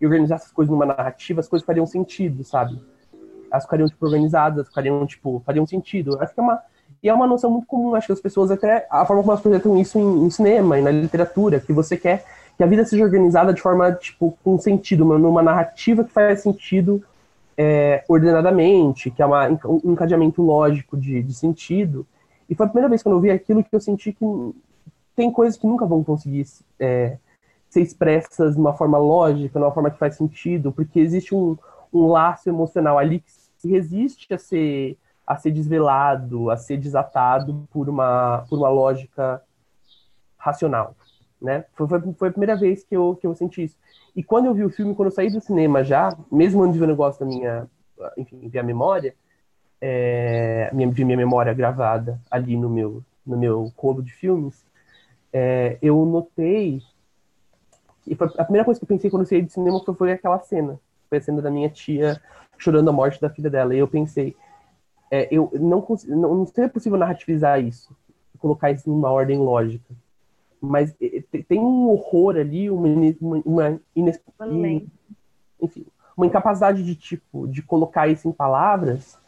e 0.00 0.04
organizasse 0.04 0.46
as 0.46 0.52
coisas 0.52 0.70
numa 0.70 0.84
narrativa, 0.84 1.40
as 1.40 1.48
coisas 1.48 1.64
fariam 1.64 1.86
sentido, 1.86 2.44
sabe? 2.44 2.78
Elas 3.56 3.64
ficariam, 3.64 3.88
tipo, 3.88 4.06
organizadas, 4.06 4.68
ficariam, 4.68 5.06
tipo, 5.06 5.42
fariam 5.44 5.66
sentido. 5.66 6.18
Acho 6.20 6.32
que 6.34 6.40
é 6.40 6.42
uma... 6.42 6.60
E 7.02 7.08
é 7.08 7.14
uma 7.14 7.26
noção 7.26 7.50
muito 7.50 7.66
comum, 7.66 7.94
acho 7.94 8.06
que 8.06 8.12
as 8.12 8.20
pessoas 8.20 8.50
até... 8.50 8.86
A 8.90 9.04
forma 9.04 9.22
como 9.22 9.32
elas 9.32 9.42
projetam 9.42 9.76
isso 9.78 9.98
em, 9.98 10.24
em 10.24 10.30
cinema 10.30 10.78
e 10.78 10.82
na 10.82 10.90
literatura, 10.90 11.60
que 11.60 11.72
você 11.72 11.96
quer 11.96 12.24
que 12.56 12.62
a 12.62 12.66
vida 12.66 12.84
seja 12.84 13.04
organizada 13.04 13.52
de 13.52 13.60
forma, 13.60 13.92
tipo, 13.92 14.36
com 14.42 14.58
sentido, 14.58 15.04
numa 15.04 15.42
narrativa 15.42 16.02
que 16.02 16.12
faz 16.12 16.40
sentido 16.40 17.02
é, 17.56 18.02
ordenadamente, 18.08 19.10
que 19.10 19.22
é 19.22 19.26
uma, 19.26 19.46
um 19.66 19.92
encadeamento 19.92 20.42
lógico 20.42 20.96
de, 20.96 21.22
de 21.22 21.34
sentido. 21.34 22.06
E 22.48 22.54
foi 22.54 22.64
a 22.64 22.68
primeira 22.68 22.88
vez 22.88 23.02
que 23.02 23.08
eu 23.08 23.20
vi 23.20 23.30
aquilo 23.30 23.62
que 23.62 23.74
eu 23.74 23.80
senti 23.80 24.12
que 24.12 24.24
tem 25.14 25.30
coisas 25.30 25.58
que 25.58 25.66
nunca 25.66 25.84
vão 25.84 26.02
conseguir 26.02 26.46
é, 26.80 27.18
ser 27.68 27.82
expressas 27.82 28.54
de 28.54 28.60
uma 28.60 28.72
forma 28.72 28.98
lógica, 28.98 29.58
de 29.58 29.64
uma 29.64 29.72
forma 29.72 29.90
que 29.90 29.98
faz 29.98 30.16
sentido, 30.16 30.72
porque 30.72 30.98
existe 30.98 31.34
um, 31.34 31.56
um 31.92 32.06
laço 32.06 32.48
emocional 32.48 32.98
ali 32.98 33.20
que 33.20 33.30
resiste 33.66 34.32
a 34.32 34.38
ser, 34.38 34.96
a 35.26 35.36
ser 35.36 35.50
desvelado, 35.50 36.50
a 36.50 36.56
ser 36.56 36.76
desatado 36.76 37.66
por 37.70 37.88
uma, 37.88 38.44
por 38.48 38.58
uma 38.58 38.68
lógica 38.68 39.42
racional. 40.36 40.94
Né? 41.40 41.64
Foi, 41.74 41.86
foi, 41.86 42.00
foi, 42.14 42.28
a 42.28 42.32
primeira 42.32 42.56
vez 42.56 42.82
que 42.82 42.96
eu, 42.96 43.16
que 43.20 43.26
eu 43.26 43.34
senti 43.34 43.64
isso. 43.64 43.76
E 44.14 44.22
quando 44.22 44.46
eu 44.46 44.54
vi 44.54 44.64
o 44.64 44.70
filme, 44.70 44.94
quando 44.94 45.08
eu 45.08 45.14
saí 45.14 45.30
do 45.30 45.40
cinema 45.40 45.84
já, 45.84 46.16
mesmo 46.32 46.62
antes 46.62 46.74
de 46.74 46.78
ver 46.78 46.86
o 46.86 46.88
negócio 46.88 47.20
da 47.20 47.26
minha, 47.26 47.68
enfim, 48.16 48.48
ver 48.48 48.60
a 48.60 48.62
memória, 48.62 49.14
é, 49.80 50.70
minha, 50.72 50.90
de 50.90 51.04
minha 51.04 51.16
memória 51.18 51.52
gravada 51.52 52.20
ali 52.30 52.56
no 52.56 52.70
meu, 52.70 53.02
no 53.26 53.36
meu 53.36 53.70
colo 53.76 54.02
de 54.02 54.12
filmes, 54.12 54.64
é, 55.32 55.76
eu 55.82 56.04
notei. 56.06 56.82
E 58.06 58.16
a 58.38 58.44
primeira 58.44 58.64
coisa 58.64 58.80
que 58.80 58.84
eu 58.84 58.88
pensei 58.88 59.10
quando 59.10 59.22
eu 59.22 59.26
saí 59.26 59.42
do 59.42 59.50
cinema 59.50 59.80
foi, 59.84 59.94
foi 59.94 60.12
aquela 60.12 60.38
cena. 60.38 60.80
Foi 61.08 61.18
a 61.18 61.20
cena 61.20 61.42
da 61.42 61.50
minha 61.50 61.68
tia 61.68 62.20
chorando 62.58 62.88
a 62.88 62.92
morte 62.92 63.20
da 63.20 63.30
filha 63.30 63.50
dela. 63.50 63.74
E 63.74 63.78
eu 63.78 63.88
pensei, 63.88 64.36
é, 65.10 65.28
eu 65.30 65.50
não, 65.54 65.86
não, 66.08 66.34
não 66.36 66.46
seria 66.46 66.68
possível 66.68 66.98
narrativizar 66.98 67.60
isso, 67.60 67.94
colocar 68.38 68.70
isso 68.70 68.88
numa 68.88 69.10
ordem 69.10 69.38
lógica. 69.38 69.94
Mas 70.60 70.94
tem 71.48 71.60
um 71.60 71.90
horror 71.90 72.36
ali, 72.36 72.70
uma, 72.70 72.88
uma, 73.44 73.80
uma 74.40 74.82
enfim, 75.60 75.86
uma 76.16 76.26
incapacidade 76.26 76.82
de 76.82 76.94
tipo 76.94 77.46
de 77.46 77.62
colocar 77.62 78.08
isso 78.08 78.28
em 78.28 78.32
palavras 78.32 79.18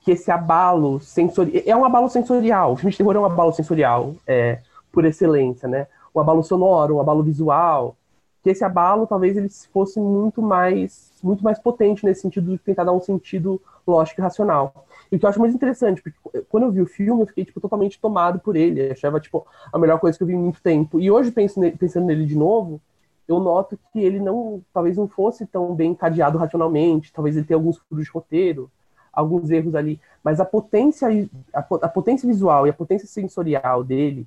que 0.00 0.12
esse 0.12 0.30
abalo 0.30 0.98
sensorial 1.00 1.62
é 1.66 1.76
um 1.76 1.84
abalo 1.84 2.08
sensorial. 2.08 2.72
O 2.72 2.76
filme 2.76 2.92
de 2.92 2.96
terror 2.96 3.16
é 3.16 3.20
um 3.20 3.24
abalo 3.24 3.52
sensorial. 3.52 4.14
É, 4.26 4.60
por 4.92 5.04
excelência, 5.04 5.68
né? 5.68 5.86
Um 6.14 6.20
abalo 6.20 6.42
sonoro, 6.42 6.96
um 6.96 7.00
abalo 7.00 7.22
visual, 7.22 7.96
que 8.42 8.50
esse 8.50 8.64
abalo 8.64 9.06
talvez 9.06 9.36
ele 9.36 9.48
fosse 9.72 10.00
muito 10.00 10.42
mais 10.42 11.09
muito 11.22 11.42
mais 11.44 11.58
potente 11.58 12.04
nesse 12.04 12.22
sentido 12.22 12.52
de 12.52 12.58
tentar 12.58 12.84
dar 12.84 12.92
um 12.92 13.00
sentido 13.00 13.60
lógico 13.86 14.20
e 14.20 14.22
racional. 14.22 14.86
E 15.10 15.16
o 15.16 15.18
que 15.18 15.24
eu 15.24 15.30
acho 15.30 15.40
mais 15.40 15.54
interessante, 15.54 16.02
porque 16.02 16.42
quando 16.48 16.64
eu 16.64 16.72
vi 16.72 16.80
o 16.80 16.86
filme, 16.86 17.22
eu 17.22 17.26
fiquei 17.26 17.44
tipo 17.44 17.60
totalmente 17.60 18.00
tomado 18.00 18.38
por 18.38 18.56
ele, 18.56 18.88
eu 18.88 18.92
achava 18.92 19.18
tipo 19.20 19.46
a 19.72 19.78
melhor 19.78 19.98
coisa 19.98 20.16
que 20.16 20.22
eu 20.22 20.28
vi 20.28 20.34
em 20.34 20.38
muito 20.38 20.62
tempo. 20.62 21.00
E 21.00 21.10
hoje 21.10 21.30
pensando 21.30 22.06
nele 22.06 22.26
de 22.26 22.36
novo, 22.36 22.80
eu 23.26 23.38
noto 23.38 23.78
que 23.92 24.00
ele 24.00 24.18
não 24.18 24.62
talvez 24.72 24.96
não 24.96 25.08
fosse 25.08 25.46
tão 25.46 25.74
bem 25.74 25.94
cadeado 25.94 26.38
racionalmente, 26.38 27.12
talvez 27.12 27.36
ele 27.36 27.46
tenha 27.46 27.56
alguns 27.56 27.78
furos 27.78 28.04
de 28.04 28.10
roteiro, 28.10 28.70
alguns 29.12 29.50
erros 29.50 29.74
ali, 29.74 30.00
mas 30.22 30.40
a 30.40 30.44
potência, 30.44 31.08
a 31.52 31.88
potência 31.88 32.26
visual 32.26 32.66
e 32.66 32.70
a 32.70 32.72
potência 32.74 33.06
sensorial 33.06 33.82
dele, 33.82 34.26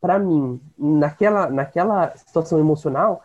para 0.00 0.18
mim, 0.18 0.60
naquela, 0.78 1.50
naquela 1.50 2.16
situação 2.16 2.58
emocional, 2.58 3.22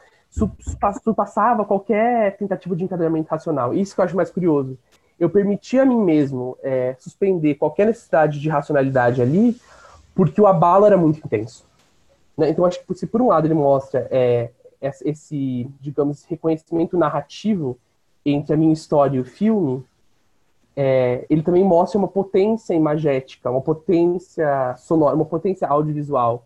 surpassava 1.03 1.63
qualquer 1.65 2.35
tentativa 2.37 2.75
de 2.75 2.83
encadeamento 2.83 3.29
racional. 3.29 3.73
Isso 3.73 3.95
que 3.95 4.01
eu 4.01 4.05
acho 4.05 4.15
mais 4.15 4.29
curioso. 4.29 4.77
Eu 5.19 5.29
permiti 5.29 5.79
a 5.79 5.85
mim 5.85 5.97
mesmo 5.97 6.57
é, 6.61 6.95
suspender 6.99 7.55
qualquer 7.55 7.87
necessidade 7.87 8.39
de 8.39 8.49
racionalidade 8.49 9.21
ali, 9.21 9.57
porque 10.13 10.41
o 10.41 10.47
abalo 10.47 10.85
era 10.85 10.97
muito 10.97 11.19
intenso. 11.25 11.65
Né? 12.37 12.49
Então, 12.49 12.65
acho 12.65 12.85
que 12.85 12.93
se 12.95 13.07
por 13.07 13.21
um 13.21 13.27
lado 13.27 13.47
ele 13.47 13.53
mostra 13.53 14.07
é, 14.11 14.49
esse, 14.81 15.69
digamos, 15.79 16.25
reconhecimento 16.25 16.97
narrativo 16.97 17.77
entre 18.25 18.53
a 18.53 18.57
minha 18.57 18.73
história 18.73 19.17
e 19.17 19.21
o 19.21 19.25
filme, 19.25 19.85
é, 20.75 21.25
ele 21.29 21.41
também 21.41 21.63
mostra 21.63 21.97
uma 21.97 22.07
potência 22.07 22.73
imagética, 22.73 23.49
uma 23.49 23.61
potência 23.61 24.75
sonora, 24.77 25.15
uma 25.15 25.25
potência 25.25 25.65
audiovisual, 25.67 26.45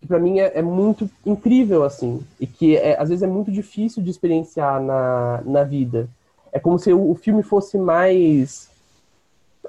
que 0.00 0.06
para 0.06 0.18
mim 0.18 0.38
é, 0.40 0.58
é, 0.58 0.62
muito 0.62 1.08
incrível, 1.26 1.84
assim, 1.84 2.24
e 2.40 2.46
que 2.46 2.76
é, 2.76 2.98
às 2.98 3.08
vezes 3.10 3.22
é 3.22 3.26
muito 3.26 3.52
difícil 3.52 4.02
de 4.02 4.10
experienciar 4.10 4.80
na, 4.80 5.42
na 5.44 5.64
vida. 5.64 6.08
É 6.52 6.58
como 6.58 6.78
se 6.78 6.92
o, 6.92 7.10
o 7.10 7.14
filme 7.14 7.42
fosse 7.42 7.78
mais, 7.78 8.70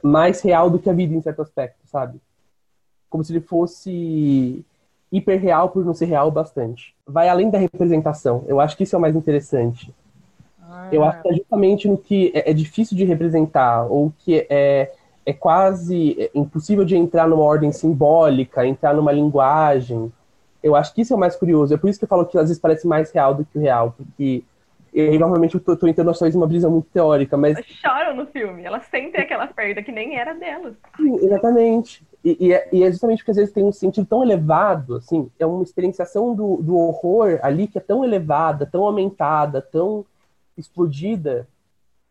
mais 0.02 0.42
real 0.42 0.70
do 0.70 0.80
que 0.80 0.90
a 0.90 0.94
vida 0.94 1.14
em 1.14 1.22
certo 1.22 1.42
aspecto, 1.42 1.80
sabe? 1.86 2.20
Como 3.10 3.24
se 3.24 3.34
ele 3.34 3.42
fosse 3.42 4.66
hiperreal 5.12 5.70
por 5.70 5.84
não 5.84 5.94
ser 5.94 6.06
real 6.06 6.32
bastante. 6.32 6.96
Vai 7.06 7.28
além 7.28 7.50
da 7.50 7.58
representação. 7.58 8.46
Eu 8.48 8.62
acho 8.62 8.78
que 8.78 8.84
isso 8.84 8.96
é 8.96 8.98
o 8.98 9.02
mais 9.02 9.16
interessante. 9.16 9.94
Ah. 10.62 10.88
Eu 10.92 11.04
acho 11.04 11.22
que 11.22 11.30
é 11.30 11.34
justamente 11.34 11.88
no 11.88 11.98
que 11.98 12.32
é, 12.34 12.52
é, 12.52 12.54
difícil 12.54 12.96
de 12.96 13.04
representar, 13.04 13.86
ou 13.92 14.14
que 14.20 14.48
é, 14.50 14.94
é 15.26 15.34
quase 15.34 16.32
impossível 16.34 16.86
de 16.86 16.96
entrar 16.96 17.28
numa 17.28 17.44
ordem 17.44 17.74
simbólica, 17.74 18.66
entrar 18.66 18.94
numa 18.94 19.12
linguagem. 19.12 20.12
Eu 20.64 20.76
acho 20.76 20.94
que 20.94 21.02
isso 21.02 21.14
é 21.14 21.16
o 21.16 21.20
mais 21.20 21.36
curioso. 21.36 21.74
É 21.74 21.78
por 21.78 21.90
isso 21.90 22.00
que 22.00 22.06
eu 22.06 22.10
falo 22.10 22.26
que 22.26 22.38
às 22.38 22.50
vezes 22.50 22.60
parece 22.60 22.88
mais 22.88 23.12
real 23.12 23.34
do 23.34 23.46
que 23.46 23.58
o 23.58 23.62
real, 23.62 23.96
porque 23.98 24.44
e 24.94 25.18
normalmente 25.18 25.56
eu 25.56 25.62
tô, 25.62 25.76
tô 25.76 25.88
entrando 25.88 26.12
talvez 26.12 26.36
uma 26.36 26.48
brisa 26.48 26.70
muito 26.70 26.90
teórica, 26.90 27.38
mas. 27.38 27.56
Elas 27.56 27.66
choram 27.66 28.16
no 28.16 28.26
filme, 28.26 28.64
elas 28.64 28.84
sentem 28.86 29.22
aquela 29.22 29.48
perda 29.48 29.82
que 29.82 29.92
nem 29.92 30.18
era 30.18 30.34
delas. 30.34 30.76
Sim, 30.98 31.16
exatamente. 31.16 32.04
E, 32.24 32.48
e, 32.48 32.54
é, 32.54 32.70
e, 32.74 32.84
é, 32.84 32.92
justamente 32.92 33.20
porque 33.20 33.32
às 33.32 33.38
vezes 33.38 33.54
tem 33.54 33.64
um 33.64 33.72
sentido 33.72 34.06
tão 34.06 34.22
elevado, 34.22 34.98
assim, 34.98 35.32
é 35.40 35.46
uma 35.46 35.64
experienciação 35.64 36.36
do, 36.36 36.58
do 36.58 36.78
horror 36.78 37.40
ali 37.42 37.68
que 37.68 37.78
é 37.78 37.82
tão 37.82 38.04
elevada, 38.04 38.66
tão 38.66 38.84
aumentada, 38.84 39.62
tão 39.62 40.06
explodida, 40.58 41.48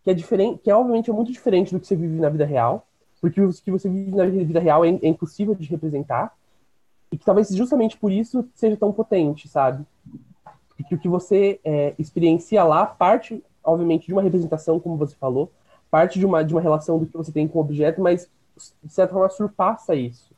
que 0.02 0.10
é 0.10 0.14
diferente, 0.14 0.60
que 0.64 0.70
é 0.70 0.74
obviamente 0.74 1.10
é 1.10 1.12
muito 1.12 1.30
diferente 1.30 1.72
do 1.72 1.78
que 1.78 1.86
você 1.86 1.94
vive 1.94 2.18
na 2.18 2.30
vida 2.30 2.46
real, 2.46 2.86
porque 3.20 3.40
o 3.40 3.52
que 3.52 3.70
você 3.70 3.88
vive 3.90 4.16
na 4.16 4.24
vida 4.24 4.58
real 4.58 4.84
é, 4.84 4.88
é 4.88 5.08
impossível 5.08 5.54
de 5.54 5.68
representar, 5.68 6.32
e 7.10 7.18
que 7.18 7.24
talvez 7.24 7.48
justamente 7.48 7.96
por 7.96 8.12
isso 8.12 8.48
seja 8.54 8.76
tão 8.76 8.92
potente, 8.92 9.48
sabe? 9.48 9.84
E 10.78 10.84
que 10.84 10.94
o 10.94 10.98
que 10.98 11.08
você 11.08 11.60
é, 11.64 11.94
experiencia 11.98 12.62
lá 12.64 12.86
parte, 12.86 13.42
obviamente, 13.62 14.06
de 14.06 14.12
uma 14.12 14.22
representação, 14.22 14.78
como 14.78 14.96
você 14.96 15.14
falou, 15.16 15.50
parte 15.90 16.18
de 16.18 16.24
uma, 16.24 16.44
de 16.44 16.54
uma 16.54 16.60
relação 16.60 16.98
do 16.98 17.06
que 17.06 17.16
você 17.16 17.32
tem 17.32 17.48
com 17.48 17.58
o 17.58 17.62
objeto, 17.62 18.00
mas 18.00 18.28
de 18.82 18.92
certa 18.92 19.12
forma, 19.12 19.28
surpassa 19.30 19.94
isso. 19.94 20.30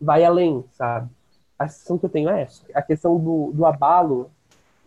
Vai 0.00 0.24
além, 0.24 0.64
sabe? 0.72 1.10
A 1.58 1.68
sensação 1.68 1.98
que 1.98 2.06
eu 2.06 2.10
tenho 2.10 2.28
é 2.28 2.42
essa. 2.42 2.62
A 2.74 2.82
questão 2.82 3.18
do, 3.18 3.52
do 3.52 3.66
abalo 3.66 4.30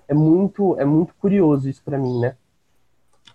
é 0.08 0.13
muito, 0.13 0.80
é 0.80 0.86
muito 0.86 1.13
curioso 1.16 1.70
isso 1.70 1.82
para 1.84 1.98
mim, 1.98 2.20
né? 2.20 2.36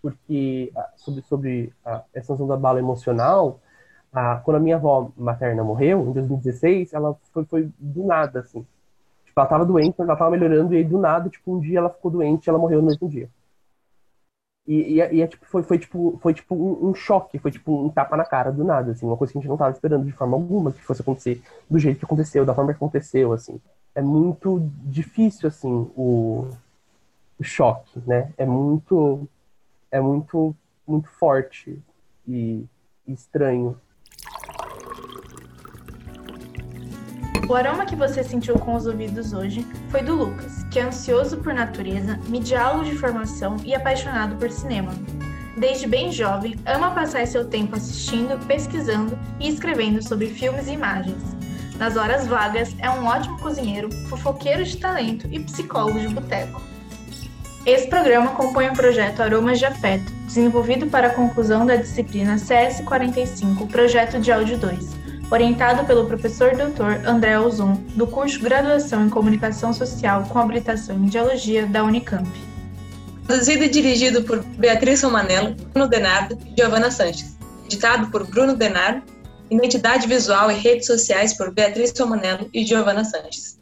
Porque 0.02 0.73
sobre, 0.97 1.23
sobre 1.23 1.73
a, 1.85 2.02
essa 2.12 2.26
sensação 2.28 2.47
do 2.47 2.52
abalo 2.52 2.78
emocional, 2.78 3.61
a, 4.12 4.36
quando 4.36 4.56
a 4.56 4.60
minha 4.60 4.76
avó 4.76 5.10
materna 5.16 5.62
morreu, 5.64 6.08
em 6.08 6.12
2016, 6.12 6.92
ela 6.92 7.16
foi, 7.32 7.44
foi 7.44 7.70
do 7.78 8.04
nada, 8.04 8.40
assim. 8.40 8.66
Tipo, 9.24 9.40
ela 9.40 9.48
tava 9.48 9.66
doente, 9.66 9.94
mas 9.98 10.08
ela 10.08 10.18
tava 10.18 10.30
melhorando, 10.30 10.74
e 10.74 10.78
aí 10.78 10.84
do 10.84 10.98
nada, 10.98 11.28
tipo, 11.28 11.54
um 11.54 11.60
dia 11.60 11.78
ela 11.78 11.90
ficou 11.90 12.10
doente 12.10 12.46
e 12.46 12.50
ela 12.50 12.58
morreu 12.58 12.80
no 12.80 12.88
mesmo 12.88 13.08
dia. 13.08 13.28
E, 14.66 14.96
e, 14.96 15.00
é, 15.00 15.14
e 15.14 15.22
é, 15.22 15.26
tipo, 15.26 15.47
foi, 15.47 15.62
foi 15.62 15.78
tipo, 15.78 16.18
foi 16.23 16.34
tipo 16.34 16.54
um, 16.54 16.90
um, 16.90 16.94
choque, 16.94 17.38
foi 17.38 17.50
tipo 17.50 17.86
um 17.86 17.88
tapa 17.88 18.18
na 18.18 18.25
cara 18.25 18.52
do 18.52 18.62
nada, 18.62 18.92
assim, 18.92 19.06
uma 19.06 19.16
coisa 19.16 19.32
que 19.32 19.38
a 19.38 19.40
gente 19.40 19.49
não 19.49 19.54
estava 19.54 19.73
esperando 19.73 20.04
de 20.04 20.12
forma 20.12 20.36
alguma 20.36 20.73
que 20.73 20.82
fosse 20.82 21.00
acontecer 21.00 21.42
do 21.71 21.78
jeito 21.78 21.99
que 21.99 22.04
aconteceu, 22.04 22.44
da 22.44 22.54
forma 22.54 22.73
que 22.73 22.76
aconteceu, 22.76 23.32
assim. 23.32 23.58
É 23.94 24.02
muito 24.02 24.60
difícil, 24.84 25.49
assim, 25.49 25.90
o, 25.97 26.50
o 27.38 27.42
choque, 27.42 27.99
né? 28.06 28.30
É 28.36 28.44
muito, 28.44 29.26
é 29.90 30.00
muito, 30.00 30.54
muito 30.86 31.08
forte 31.08 31.82
e, 32.26 32.66
e 33.06 33.12
estranho 33.14 33.75
O 37.49 37.54
aroma 37.54 37.87
que 37.87 37.97
você 37.97 38.23
sentiu 38.23 38.59
com 38.59 38.75
os 38.75 38.85
ouvidos 38.85 39.33
hoje 39.33 39.67
foi 39.89 40.02
do 40.02 40.15
Lucas, 40.15 40.65
que 40.71 40.78
é 40.78 40.83
ansioso 40.83 41.39
por 41.39 41.54
natureza, 41.54 42.21
midiálogo 42.28 42.85
de 42.85 42.95
formação 42.95 43.57
e 43.65 43.75
apaixonado 43.75 44.37
por 44.37 44.50
cinema. 44.50 44.93
Desde 45.57 45.87
bem 45.87 46.13
jovem, 46.13 46.57
ama 46.67 46.91
passar 46.91 47.26
seu 47.26 47.49
tempo 47.49 47.75
assistindo, 47.75 48.39
pesquisando 48.47 49.19
e 49.41 49.49
escrevendo 49.49 50.07
sobre 50.07 50.26
filmes 50.26 50.67
e 50.67 50.73
imagens. 50.73 51.23
Nas 51.78 51.97
horas 51.97 52.26
vagas, 52.26 52.76
é 52.81 52.91
um 52.91 53.07
ótimo 53.07 53.39
cozinheiro, 53.39 53.91
fofoqueiro 54.11 54.63
de 54.63 54.76
talento 54.76 55.26
e 55.31 55.41
psicólogo 55.41 55.99
de 55.99 56.09
boteco. 56.09 56.61
Esse 57.65 57.89
programa 57.89 58.33
compõe 58.33 58.69
o 58.69 58.75
projeto 58.75 59.23
Aromas 59.23 59.59
de 59.59 59.65
Afeto, 59.65 60.13
desenvolvido 60.28 60.86
para 60.86 61.08
a 61.08 61.14
conclusão 61.14 61.64
da 61.64 61.75
disciplina 61.75 62.36
CS45, 62.36 63.67
Projeto 63.67 64.21
de 64.21 64.30
Áudio 64.30 64.58
2, 64.58 64.91
orientado 65.30 65.86
pelo 65.86 66.06
professor 66.06 66.52
Dr. 66.52 67.08
André 67.08 67.41
Ozon, 67.41 67.82
do 67.97 68.06
curso 68.06 68.38
Graduação 68.38 69.06
em 69.06 69.08
Comunicação 69.08 69.73
Social 69.73 70.25
com 70.28 70.38
habilitação 70.38 70.95
em 70.97 71.00
Mediologia 71.00 71.67
da 71.67 71.82
Unicamp. 71.82 72.28
Produzido 73.26 73.64
e 73.64 73.69
dirigido 73.69 74.23
por 74.23 74.43
Beatriz 74.43 75.02
Romanello, 75.02 75.54
Bruno 75.73 75.88
Denardo 75.88 76.38
e 76.47 76.60
Giovanna 76.60 76.91
Sanches. 76.91 77.36
Editado 77.64 78.10
por 78.10 78.26
Bruno 78.26 78.54
Denardo. 78.54 79.02
Identidade 79.50 80.06
visual 80.06 80.50
e 80.50 80.54
redes 80.54 80.86
sociais 80.86 81.34
por 81.34 81.50
Beatriz 81.50 81.93
Romanello 81.99 82.49
e 82.52 82.64
Giovanna 82.67 83.04
Sanches. 83.04 83.57